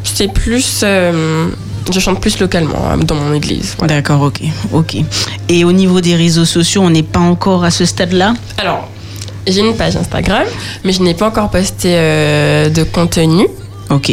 c'est 0.05 0.33
plus. 0.33 0.81
euh, 0.85 1.49
je 1.93 2.01
chante 2.01 2.21
plus 2.21 2.39
localement 2.39 2.91
hein, 2.91 2.99
dans 2.99 3.15
mon 3.15 3.33
église. 3.33 3.75
Voilà. 3.79 3.97
D'accord, 3.97 4.21
ok, 4.23 4.41
ok. 4.73 4.97
Et 5.49 5.65
au 5.65 5.73
niveau 5.73 6.01
des 6.01 6.15
réseaux 6.15 6.45
sociaux, 6.45 6.83
on 6.85 6.91
n'est 6.91 7.03
pas 7.03 7.21
encore 7.21 7.65
à 7.65 7.71
ce 7.71 7.85
stade-là? 7.85 8.35
Alors, 8.59 8.89
j'ai 9.47 9.61
une 9.61 9.75
page 9.75 9.97
Instagram, 9.97 10.45
mais 10.85 10.93
je 10.93 11.03
n'ai 11.03 11.15
pas 11.15 11.29
encore 11.29 11.51
posté 11.51 11.89
de 11.89 12.83
contenu 12.85 13.47
Ok. 13.91 14.13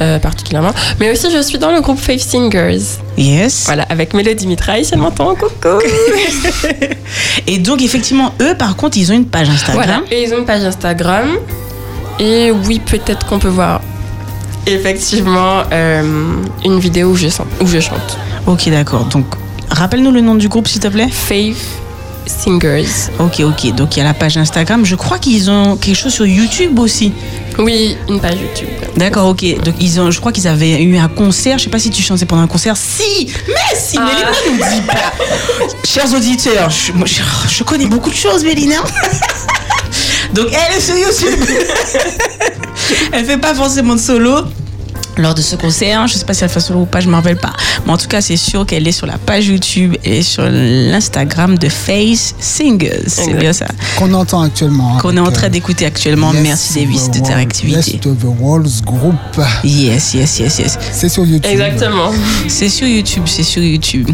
euh, 0.00 0.18
particulièrement. 0.20 0.72
Mais 1.00 1.10
aussi, 1.10 1.28
je 1.30 1.42
suis 1.42 1.58
dans 1.58 1.72
le 1.72 1.80
groupe 1.80 1.98
Faith 1.98 2.20
Singers. 2.20 2.78
Yes. 3.16 3.64
Voilà, 3.66 3.82
avec 3.88 4.14
Mélodie 4.14 4.46
Mitraille, 4.46 4.84
si 4.84 4.94
elle 4.94 5.00
m'entend. 5.00 5.34
Coucou. 5.34 5.80
Et 7.46 7.58
donc, 7.58 7.82
effectivement, 7.82 8.32
eux, 8.40 8.54
par 8.56 8.76
contre, 8.76 8.96
ils 8.96 9.10
ont 9.10 9.14
une 9.16 9.26
page 9.26 9.48
Instagram. 9.48 9.84
Voilà, 9.84 10.00
et 10.10 10.22
ils 10.24 10.32
ont 10.34 10.38
une 10.38 10.44
page 10.44 10.62
Instagram. 10.62 11.28
Et 12.20 12.50
oui, 12.50 12.80
peut-être 12.84 13.26
qu'on 13.26 13.38
peut 13.38 13.48
voir 13.48 13.80
effectivement 14.66 15.62
euh, 15.72 16.02
une 16.64 16.78
vidéo 16.78 17.08
où 17.08 17.16
je, 17.16 17.28
sens- 17.28 17.46
où 17.60 17.66
je 17.66 17.80
chante. 17.80 18.18
Ok, 18.46 18.68
d'accord. 18.70 19.04
Donc, 19.06 19.24
rappelle-nous 19.70 20.10
le 20.12 20.20
nom 20.20 20.34
du 20.34 20.48
groupe, 20.48 20.68
s'il 20.68 20.80
te 20.80 20.88
plaît. 20.88 21.08
Faith 21.10 21.56
Singers. 22.28 23.10
Ok, 23.18 23.40
ok. 23.40 23.74
Donc, 23.74 23.96
il 23.96 23.98
y 23.98 24.02
a 24.02 24.04
la 24.04 24.14
page 24.14 24.36
Instagram. 24.36 24.84
Je 24.84 24.94
crois 24.94 25.18
qu'ils 25.18 25.50
ont 25.50 25.76
quelque 25.76 25.96
chose 25.96 26.12
sur 26.12 26.26
YouTube 26.26 26.78
aussi. 26.78 27.12
Oui, 27.58 27.96
une 28.08 28.20
page 28.20 28.36
YouTube. 28.40 28.68
D'accord, 28.96 29.26
ok. 29.28 29.44
Donc, 29.64 29.74
ils 29.80 30.00
ont, 30.00 30.10
je 30.10 30.20
crois 30.20 30.30
qu'ils 30.32 30.46
avaient 30.46 30.80
eu 30.82 30.96
un 30.96 31.08
concert. 31.08 31.58
Je 31.58 31.64
sais 31.64 31.70
pas 31.70 31.78
si 31.78 31.90
tu 31.90 32.02
chantais 32.02 32.26
pendant 32.26 32.42
un 32.42 32.46
concert. 32.46 32.76
Si 32.76 33.32
Mais 33.48 33.76
si 33.78 33.98
Ah. 33.98 34.04
Mélina 34.04 34.30
nous 34.50 34.80
dit 34.80 34.86
pas 34.86 35.12
Chers 35.84 36.12
auditeurs, 36.14 36.70
je, 36.70 36.92
moi, 36.92 37.06
je, 37.06 37.20
je 37.48 37.64
connais 37.64 37.86
beaucoup 37.86 38.10
de 38.10 38.14
choses, 38.14 38.44
Mélina. 38.44 38.76
Donc, 40.34 40.46
elle 40.52 40.76
est 40.76 40.80
sur 40.80 40.96
YouTube. 40.96 41.44
elle 43.12 43.24
fait 43.24 43.38
pas 43.38 43.54
forcément 43.54 43.94
de 43.94 44.00
solo. 44.00 44.42
Lors 45.18 45.34
de 45.34 45.42
ce 45.42 45.56
concert, 45.56 46.06
je 46.06 46.14
sais 46.14 46.24
pas 46.24 46.32
si 46.32 46.44
elle 46.44 46.50
fait 46.50 46.60
solo 46.60 46.80
ou 46.80 46.86
pas, 46.86 47.00
je 47.00 47.08
me 47.08 47.14
rappelle 47.14 47.36
pas. 47.36 47.52
Mais 47.84 47.92
en 47.92 47.96
tout 47.96 48.06
cas, 48.06 48.20
c'est 48.20 48.36
sûr 48.36 48.64
qu'elle 48.64 48.86
est 48.86 48.92
sur 48.92 49.06
la 49.06 49.18
page 49.18 49.48
YouTube 49.48 49.96
et 50.04 50.22
sur 50.22 50.44
l'Instagram 50.48 51.58
de 51.58 51.68
Face 51.68 52.34
Singers. 52.38 53.02
C'est 53.08 53.34
bien 53.34 53.52
ça. 53.52 53.66
Qu'on 53.96 54.12
entend 54.14 54.42
actuellement. 54.42 54.96
Qu'on 54.98 55.16
est 55.16 55.20
en 55.20 55.32
train 55.32 55.48
euh, 55.48 55.50
d'écouter 55.50 55.86
actuellement. 55.86 56.32
Yes 56.32 56.42
Merci 56.42 56.74
Davis 56.84 57.10
de 57.10 57.18
ta 57.18 57.36
activité. 57.36 57.92
Yes 57.92 58.00
to 58.00 58.14
the 58.14 58.26
Walls 58.40 58.82
Group. 58.84 59.14
Yes, 59.64 60.14
yes, 60.14 60.38
yes, 60.38 60.58
yes. 60.58 60.78
C'est 60.92 61.08
sur 61.08 61.24
YouTube. 61.24 61.50
Exactement. 61.50 62.12
C'est 62.46 62.68
sur 62.68 62.86
YouTube, 62.86 63.24
c'est 63.26 63.42
sur 63.42 63.62
YouTube. 63.62 64.08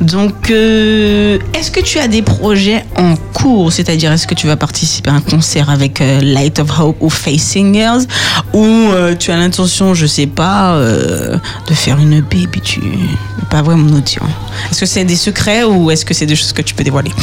Donc, 0.00 0.50
euh, 0.50 1.38
est-ce 1.54 1.70
que 1.70 1.80
tu 1.80 1.98
as 1.98 2.08
des 2.08 2.22
projets 2.22 2.84
en 2.96 3.16
cours? 3.32 3.72
C'est-à-dire, 3.72 4.12
est-ce 4.12 4.26
que 4.26 4.34
tu 4.34 4.46
vas 4.46 4.56
participer 4.56 5.10
à 5.10 5.14
un 5.14 5.20
concert 5.20 5.70
avec 5.70 6.00
euh, 6.00 6.20
Light 6.20 6.58
of 6.58 6.78
Hope 6.78 6.96
ou 7.00 7.10
Face 7.10 7.42
Singers 7.42 8.06
Ou 8.52 8.64
euh, 8.64 9.14
tu 9.16 9.30
as 9.30 9.36
l'intention, 9.36 9.94
je 9.94 10.06
sais 10.06 10.23
pas, 10.26 10.74
euh, 10.74 11.36
de 11.68 11.74
faire 11.74 11.98
une 11.98 12.12
EP 12.14 12.42
et 12.42 12.46
puis 12.46 12.60
tu 12.60 12.80
n'es 12.80 13.08
pas 13.50 13.62
vraiment 13.62 13.86
audio 13.96 14.22
Est-ce 14.70 14.80
que 14.80 14.86
c'est 14.86 15.04
des 15.04 15.16
secrets 15.16 15.64
ou 15.64 15.90
est-ce 15.90 16.04
que 16.04 16.14
c'est 16.14 16.26
des 16.26 16.36
choses 16.36 16.52
que 16.52 16.62
tu 16.62 16.74
peux 16.74 16.84
dévoiler? 16.84 17.10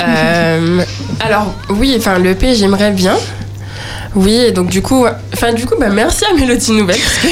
Euh, 0.00 0.84
alors 1.18 1.52
oui, 1.70 1.92
enfin 1.98 2.18
le 2.20 2.34
P 2.36 2.54
j'aimerais 2.54 2.92
bien. 2.92 3.16
Oui, 4.14 4.32
et 4.32 4.52
donc 4.52 4.68
du 4.70 4.80
coup, 4.80 5.04
enfin 5.34 5.52
du 5.52 5.66
coup, 5.66 5.74
bah, 5.78 5.88
merci 5.90 6.24
à 6.24 6.34
Mélodie 6.34 6.70
Nouvelle 6.70 6.96
parce 7.00 7.18
que 7.18 7.28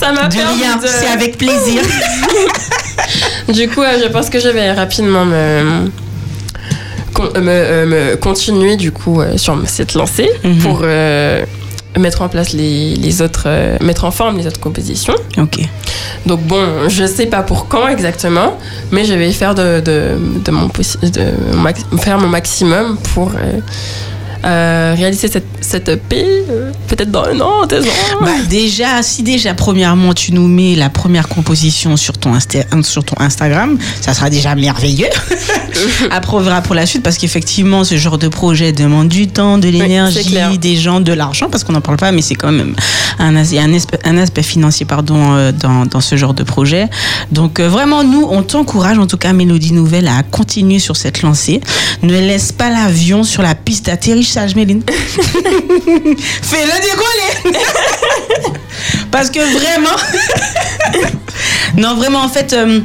ça 0.00 0.10
m'a 0.12 0.26
permis 0.28 0.60
de. 0.60 0.86
c'est 0.86 1.08
avec 1.08 1.36
plaisir. 1.36 1.82
Du 3.52 3.68
coup, 3.68 3.82
euh, 3.82 3.98
je 4.02 4.08
pense 4.08 4.30
que 4.30 4.38
je 4.38 4.48
vais 4.48 4.72
rapidement 4.72 5.24
me, 5.24 5.90
con- 7.12 7.30
me, 7.36 7.48
euh, 7.50 7.86
me 7.86 8.16
continuer 8.16 8.76
du 8.76 8.92
coup 8.92 9.20
euh, 9.20 9.36
sur 9.36 9.58
cette 9.66 9.94
lancée 9.94 10.30
Mhm. 10.44 10.58
pour 10.58 10.80
mettre 11.98 12.22
en 12.22 12.28
place 12.28 12.52
les, 12.52 12.94
les 12.96 13.22
autres, 13.22 13.44
euh, 13.46 13.76
mettre 13.80 14.04
en 14.04 14.10
forme 14.10 14.38
les 14.38 14.46
autres 14.46 14.60
compositions. 14.60 15.14
ok. 15.38 15.58
Donc 16.26 16.40
bon, 16.42 16.88
je 16.88 17.04
sais 17.04 17.26
pas 17.26 17.42
pour 17.42 17.68
quand 17.68 17.88
exactement, 17.88 18.58
mais 18.92 19.04
je 19.04 19.14
vais 19.14 19.32
faire 19.32 19.54
de, 19.54 19.80
de, 19.80 20.16
de 20.44 20.50
mon 20.50 20.66
de 20.68 21.98
faire 21.98 22.18
mon 22.18 22.28
maximum 22.28 22.96
pour 23.14 23.30
euh, 23.30 23.60
euh, 24.44 24.94
réaliser 24.96 25.28
cette, 25.28 25.46
cette 25.60 25.88
EP 25.88 26.24
euh, 26.48 26.72
peut-être 26.88 27.10
dans 27.10 27.24
un 27.24 27.38
an, 27.40 27.66
deux 27.68 27.82
ans. 27.82 28.20
Bah, 28.20 28.28
déjà, 28.48 29.02
si 29.02 29.22
déjà, 29.22 29.54
premièrement, 29.54 30.14
tu 30.14 30.32
nous 30.32 30.48
mets 30.48 30.74
la 30.74 30.88
première 30.90 31.28
composition 31.28 31.96
sur 31.96 32.16
ton, 32.18 32.34
Insta- 32.34 32.82
sur 32.82 33.04
ton 33.04 33.16
Instagram, 33.20 33.78
ça 34.00 34.14
sera 34.14 34.30
déjà 34.30 34.54
merveilleux. 34.54 35.08
Après, 36.10 36.36
on 36.36 36.40
verra 36.40 36.62
pour 36.62 36.74
la 36.74 36.86
suite 36.86 37.02
parce 37.02 37.18
qu'effectivement, 37.18 37.84
ce 37.84 37.96
genre 37.96 38.18
de 38.18 38.28
projet 38.28 38.72
demande 38.72 39.08
du 39.08 39.28
temps, 39.28 39.58
de 39.58 39.68
l'énergie, 39.68 40.24
clair. 40.24 40.56
des 40.58 40.76
gens, 40.76 41.00
de 41.00 41.12
l'argent, 41.12 41.48
parce 41.50 41.64
qu'on 41.64 41.72
n'en 41.72 41.80
parle 41.80 41.96
pas, 41.98 42.12
mais 42.12 42.22
c'est 42.22 42.34
quand 42.34 42.52
même 42.52 42.74
un, 43.18 43.36
un, 43.36 43.74
aspect, 43.74 43.98
un 44.04 44.18
aspect 44.18 44.42
financier 44.42 44.86
pardon, 44.86 45.34
euh, 45.36 45.52
dans, 45.52 45.86
dans 45.86 46.00
ce 46.00 46.16
genre 46.16 46.34
de 46.34 46.42
projet. 46.42 46.88
Donc, 47.30 47.60
vraiment, 47.60 48.04
nous, 48.04 48.26
on 48.30 48.42
t'encourage, 48.42 48.98
en 48.98 49.06
tout 49.06 49.16
cas, 49.16 49.32
Mélodie 49.32 49.72
Nouvelle, 49.72 50.08
à 50.08 50.22
continuer 50.22 50.78
sur 50.78 50.96
cette 50.96 51.22
lancée. 51.22 51.60
Ne 52.02 52.12
laisse 52.12 52.52
pas 52.52 52.70
l'avion 52.70 53.22
sur 53.24 53.42
la 53.42 53.54
piste 53.54 53.86
d'atterrissage, 53.86 54.29
Méline. 54.54 54.82
Fais-le 56.42 56.72
décoller 56.82 57.58
Parce 59.10 59.30
que 59.30 59.40
vraiment... 59.40 59.96
non, 61.76 61.96
vraiment, 61.96 62.20
en 62.20 62.28
fait... 62.28 62.52
euh, 62.52 62.80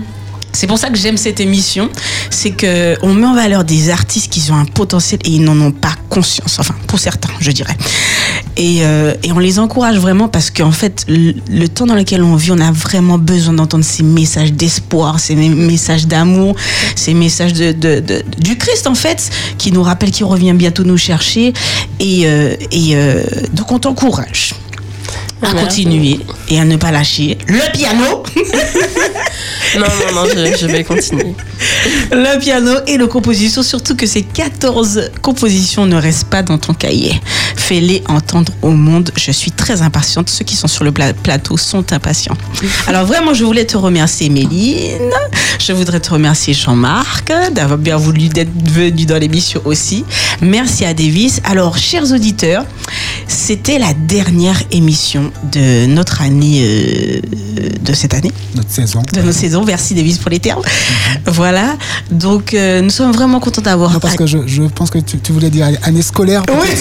c'est 0.56 0.68
pour 0.68 0.78
ça 0.78 0.90
que 0.90 0.98
j'aime 0.98 1.18
cette 1.18 1.40
émission, 1.40 1.90
c'est 2.30 2.52
que 2.52 2.98
on 3.04 3.14
met 3.14 3.28
en 3.28 3.36
valeur 3.36 3.64
des 3.64 3.90
artistes 3.90 4.32
qui 4.32 4.52
ont 4.52 4.56
un 4.56 4.66
potentiel 4.66 5.20
et 5.26 5.30
ils 5.30 5.44
n'en 5.44 5.60
ont 5.60 5.72
pas 5.72 5.94
conscience. 6.10 6.60
Enfin, 6.60 6.76
pour 6.88 7.00
certains, 7.00 7.32
je 7.40 7.52
dirais. 7.52 7.76
Et, 8.58 8.80
euh, 8.82 9.14
on 9.34 9.40
les 9.40 9.60
encourage 9.60 9.98
vraiment 9.98 10.30
parce 10.30 10.50
qu'en 10.50 10.72
fait, 10.72 11.06
le, 11.10 11.68
temps 11.68 11.86
dans 11.86 11.96
lequel 11.96 12.24
on 12.24 12.36
vit, 12.36 12.52
on 12.52 12.60
a 12.60 12.72
vraiment 12.72 13.18
besoin 13.18 13.54
d'entendre 13.54 13.84
ces 13.84 14.04
messages 14.04 14.54
d'espoir, 14.54 15.20
ces 15.20 15.36
messages 15.36 16.08
d'amour, 16.08 16.56
ces 16.96 17.14
messages 17.14 17.52
de, 17.52 17.74
du 18.40 18.58
Christ 18.58 18.88
en 18.88 18.96
fait, 18.96 19.30
qui 19.58 19.74
nous 19.74 19.84
rappelle 19.84 20.12
qu'il 20.12 20.26
revient 20.26 20.54
bientôt 20.54 20.84
nous 20.84 20.98
chercher. 20.98 21.54
Et, 22.00 22.26
euh, 22.26 22.56
euh, 22.74 23.24
donc 23.54 23.72
on 23.72 23.80
t'encourage 23.80 24.54
à 25.42 25.54
Merci. 25.54 25.84
continuer 25.84 26.20
et 26.50 26.60
à 26.60 26.66
ne 26.66 26.76
pas 26.78 26.92
lâcher 26.92 27.38
le 27.48 27.72
piano. 27.74 28.24
Non, 29.78 29.82
non, 30.14 30.22
non, 30.24 30.30
je, 30.30 30.58
je 30.58 30.68
vais 30.68 30.84
continuer. 30.86 31.36
le 32.12 32.40
piano 32.40 32.72
et 32.88 32.96
le 32.98 33.08
composition, 33.08 33.62
surtout 33.62 33.96
que 33.98 34.06
ces 34.06 34.22
14 34.22 35.12
compositions 35.22 35.86
ne 35.86 35.98
restent 35.98 36.30
pas 36.30 36.44
dans 36.44 36.58
ton 36.58 36.74
cahier. 36.74 37.20
Fais-les 37.58 38.02
entendre 38.08 38.54
au 38.62 38.70
monde. 38.70 39.12
Je 39.18 39.32
suis 39.32 39.52
très 39.52 39.82
impatiente. 39.82 40.30
Ceux 40.30 40.46
qui 40.46 40.56
sont 40.56 40.68
sur 40.70 40.86
le 40.86 40.94
pla- 40.94 41.14
plateau 41.14 41.58
sont 41.58 41.92
impatients. 41.92 42.38
Alors 42.88 43.06
vraiment, 43.06 43.34
je 43.34 43.44
voulais 43.44 43.66
te 43.66 43.76
remercier 43.76 44.30
Méline. 44.30 45.10
Je 45.60 45.74
voudrais 45.74 46.00
te 46.00 46.12
remercier 46.12 46.54
Jean-Marc 46.54 47.34
d'avoir 47.52 47.78
bien 47.78 47.98
voulu 47.98 48.30
d'être 48.30 48.52
venu 48.72 49.06
dans 49.06 49.18
l'émission 49.20 49.62
aussi. 49.66 50.06
Merci 50.42 50.86
à 50.86 50.94
Davis. 50.94 51.42
Alors, 51.44 51.78
chers 51.78 52.12
auditeurs, 52.14 52.66
c'était 53.28 53.80
la 53.80 53.94
dernière 53.94 54.62
émission 54.72 55.25
de 55.52 55.86
notre 55.88 56.22
année, 56.22 56.62
euh, 56.64 57.20
de 57.82 57.94
cette 57.94 58.14
année 58.14 58.32
Notre 58.56 58.72
saison. 58.72 59.02
de 59.14 59.22
nos 59.22 59.32
saisons. 59.32 59.64
Merci 59.66 59.94
Davis 59.94 60.18
pour 60.18 60.30
les 60.30 60.40
termes. 60.40 60.64
Voilà. 61.26 61.76
Donc 62.12 62.54
euh, 62.54 62.82
nous 62.82 62.90
sommes 62.90 63.12
vraiment 63.12 63.40
contents 63.40 63.62
d'avoir. 63.62 63.94
Non, 63.94 64.00
parce 64.00 64.16
que 64.16 64.26
je, 64.26 64.40
je 64.48 64.64
pense 64.64 64.90
que 64.90 65.00
tu, 65.00 65.20
tu 65.20 65.32
voulais 65.32 65.50
dire 65.50 65.68
année 65.84 66.02
scolaire. 66.02 66.44
Oui. 66.50 66.68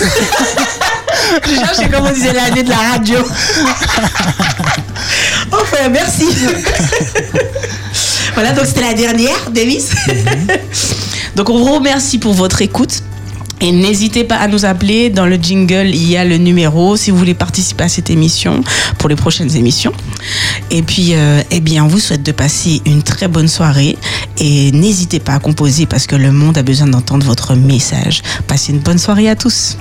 Je 1.47 1.55
cherchais 1.55 1.89
comment 1.91 2.09
on 2.09 2.13
disait 2.13 2.33
l'année 2.33 2.63
de 2.63 2.69
la 2.69 2.77
radio. 2.77 3.19
enfin, 5.53 5.89
merci. 5.91 6.25
voilà, 8.35 8.53
donc 8.53 8.67
c'était 8.67 8.83
la 8.83 8.95
dernière, 8.95 9.51
Davis. 9.51 9.91
donc 11.35 11.51
on 11.51 11.59
vous 11.59 11.73
remercie 11.75 12.19
pour 12.19 12.35
votre 12.35 12.63
écoute. 12.63 13.03
Et 13.61 13.73
n'hésitez 13.73 14.25
pas 14.25 14.37
à 14.37 14.49
nous 14.49 14.65
appeler. 14.65 15.11
Dans 15.11 15.27
le 15.27 15.37
jingle, 15.37 15.89
il 15.89 16.11
y 16.11 16.17
a 16.17 16.25
le 16.25 16.37
numéro 16.37 16.97
si 16.97 17.11
vous 17.11 17.17
voulez 17.17 17.35
participer 17.35 17.85
à 17.85 17.89
cette 17.89 18.11
émission 18.11 18.63
pour 18.99 19.09
les 19.09 19.17
prochaines 19.17 19.55
émissions. 19.57 19.93
Et 20.71 20.83
puis, 20.83 21.15
euh, 21.15 21.43
eh 21.51 21.61
bien, 21.61 21.85
on 21.85 21.89
vous 21.89 22.01
souhaite 22.01 22.23
de 22.23 22.33
passer 22.33 22.83
une 22.85 23.03
très 23.03 23.29
bonne 23.29 23.49
soirée. 23.49 23.97
Et 24.39 24.73
n'hésitez 24.73 25.21
pas 25.21 25.35
à 25.35 25.39
composer 25.39 25.87
parce 25.87 26.07
que 26.07 26.17
le 26.17 26.33
monde 26.33 26.59
a 26.59 26.63
besoin 26.63 26.89
d'entendre 26.89 27.25
votre 27.27 27.55
message. 27.55 28.23
Passez 28.47 28.73
une 28.73 28.81
bonne 28.81 28.99
soirée 28.99 29.29
à 29.29 29.37
tous. 29.37 29.77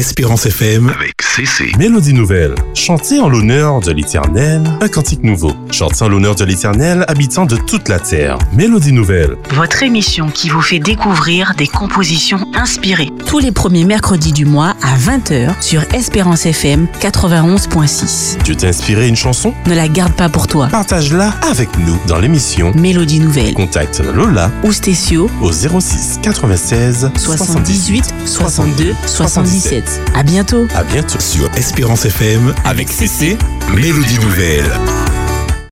Espérance 0.00 0.46
FM 0.46 0.88
avec 0.88 1.20
CC. 1.20 1.72
Mélodie 1.78 2.14
nouvelle, 2.14 2.54
chantez 2.72 3.20
en 3.20 3.28
l'honneur 3.28 3.80
de 3.80 3.92
l'Éternel, 3.92 4.62
un 4.80 4.88
cantique 4.88 5.22
nouveau. 5.22 5.52
Chantez 5.70 6.02
en 6.02 6.08
l'honneur 6.08 6.34
de 6.34 6.44
l'Éternel, 6.44 7.04
habitant 7.06 7.44
de 7.44 7.56
toute 7.56 7.90
la 7.90 8.00
terre. 8.00 8.38
Mélodie 8.54 8.94
nouvelle, 8.94 9.36
Votre 9.50 9.82
émission 9.82 10.30
qui 10.30 10.48
vous 10.48 10.62
fait 10.62 10.78
découvrir 10.78 11.52
des 11.54 11.66
compositions 11.66 12.46
inspirées. 12.54 13.10
Tous 13.30 13.38
les 13.38 13.52
premiers 13.52 13.84
mercredis 13.84 14.32
du 14.32 14.44
mois 14.44 14.74
à 14.82 14.96
20h 14.96 15.62
sur 15.62 15.84
Espérance 15.94 16.46
FM 16.46 16.88
91.6. 17.00 18.42
Dieu 18.42 18.56
t'a 18.56 18.66
inspiré 18.66 19.06
une 19.06 19.14
chanson? 19.14 19.54
Ne 19.66 19.74
la 19.76 19.86
garde 19.86 20.14
pas 20.14 20.28
pour 20.28 20.48
toi. 20.48 20.66
Partage-la 20.66 21.32
avec 21.48 21.68
nous 21.78 21.96
dans 22.08 22.18
l'émission. 22.18 22.72
Mélodie 22.74 23.20
Nouvelle. 23.20 23.54
Contacte 23.54 24.00
Lola 24.00 24.50
Ou 24.64 24.72
Stécio 24.72 25.30
au 25.40 25.52
06 25.52 26.18
96 26.24 27.12
78 27.14 28.12
62 28.26 28.96
77. 29.06 29.84
À 30.16 30.24
bientôt. 30.24 30.66
À 30.74 30.82
bientôt. 30.82 31.20
Sur 31.20 31.48
Espérance 31.54 32.06
FM 32.06 32.52
avec 32.64 32.88
CC. 32.88 33.38
Mélodie 33.72 34.18
Nouvelle. 34.18 34.72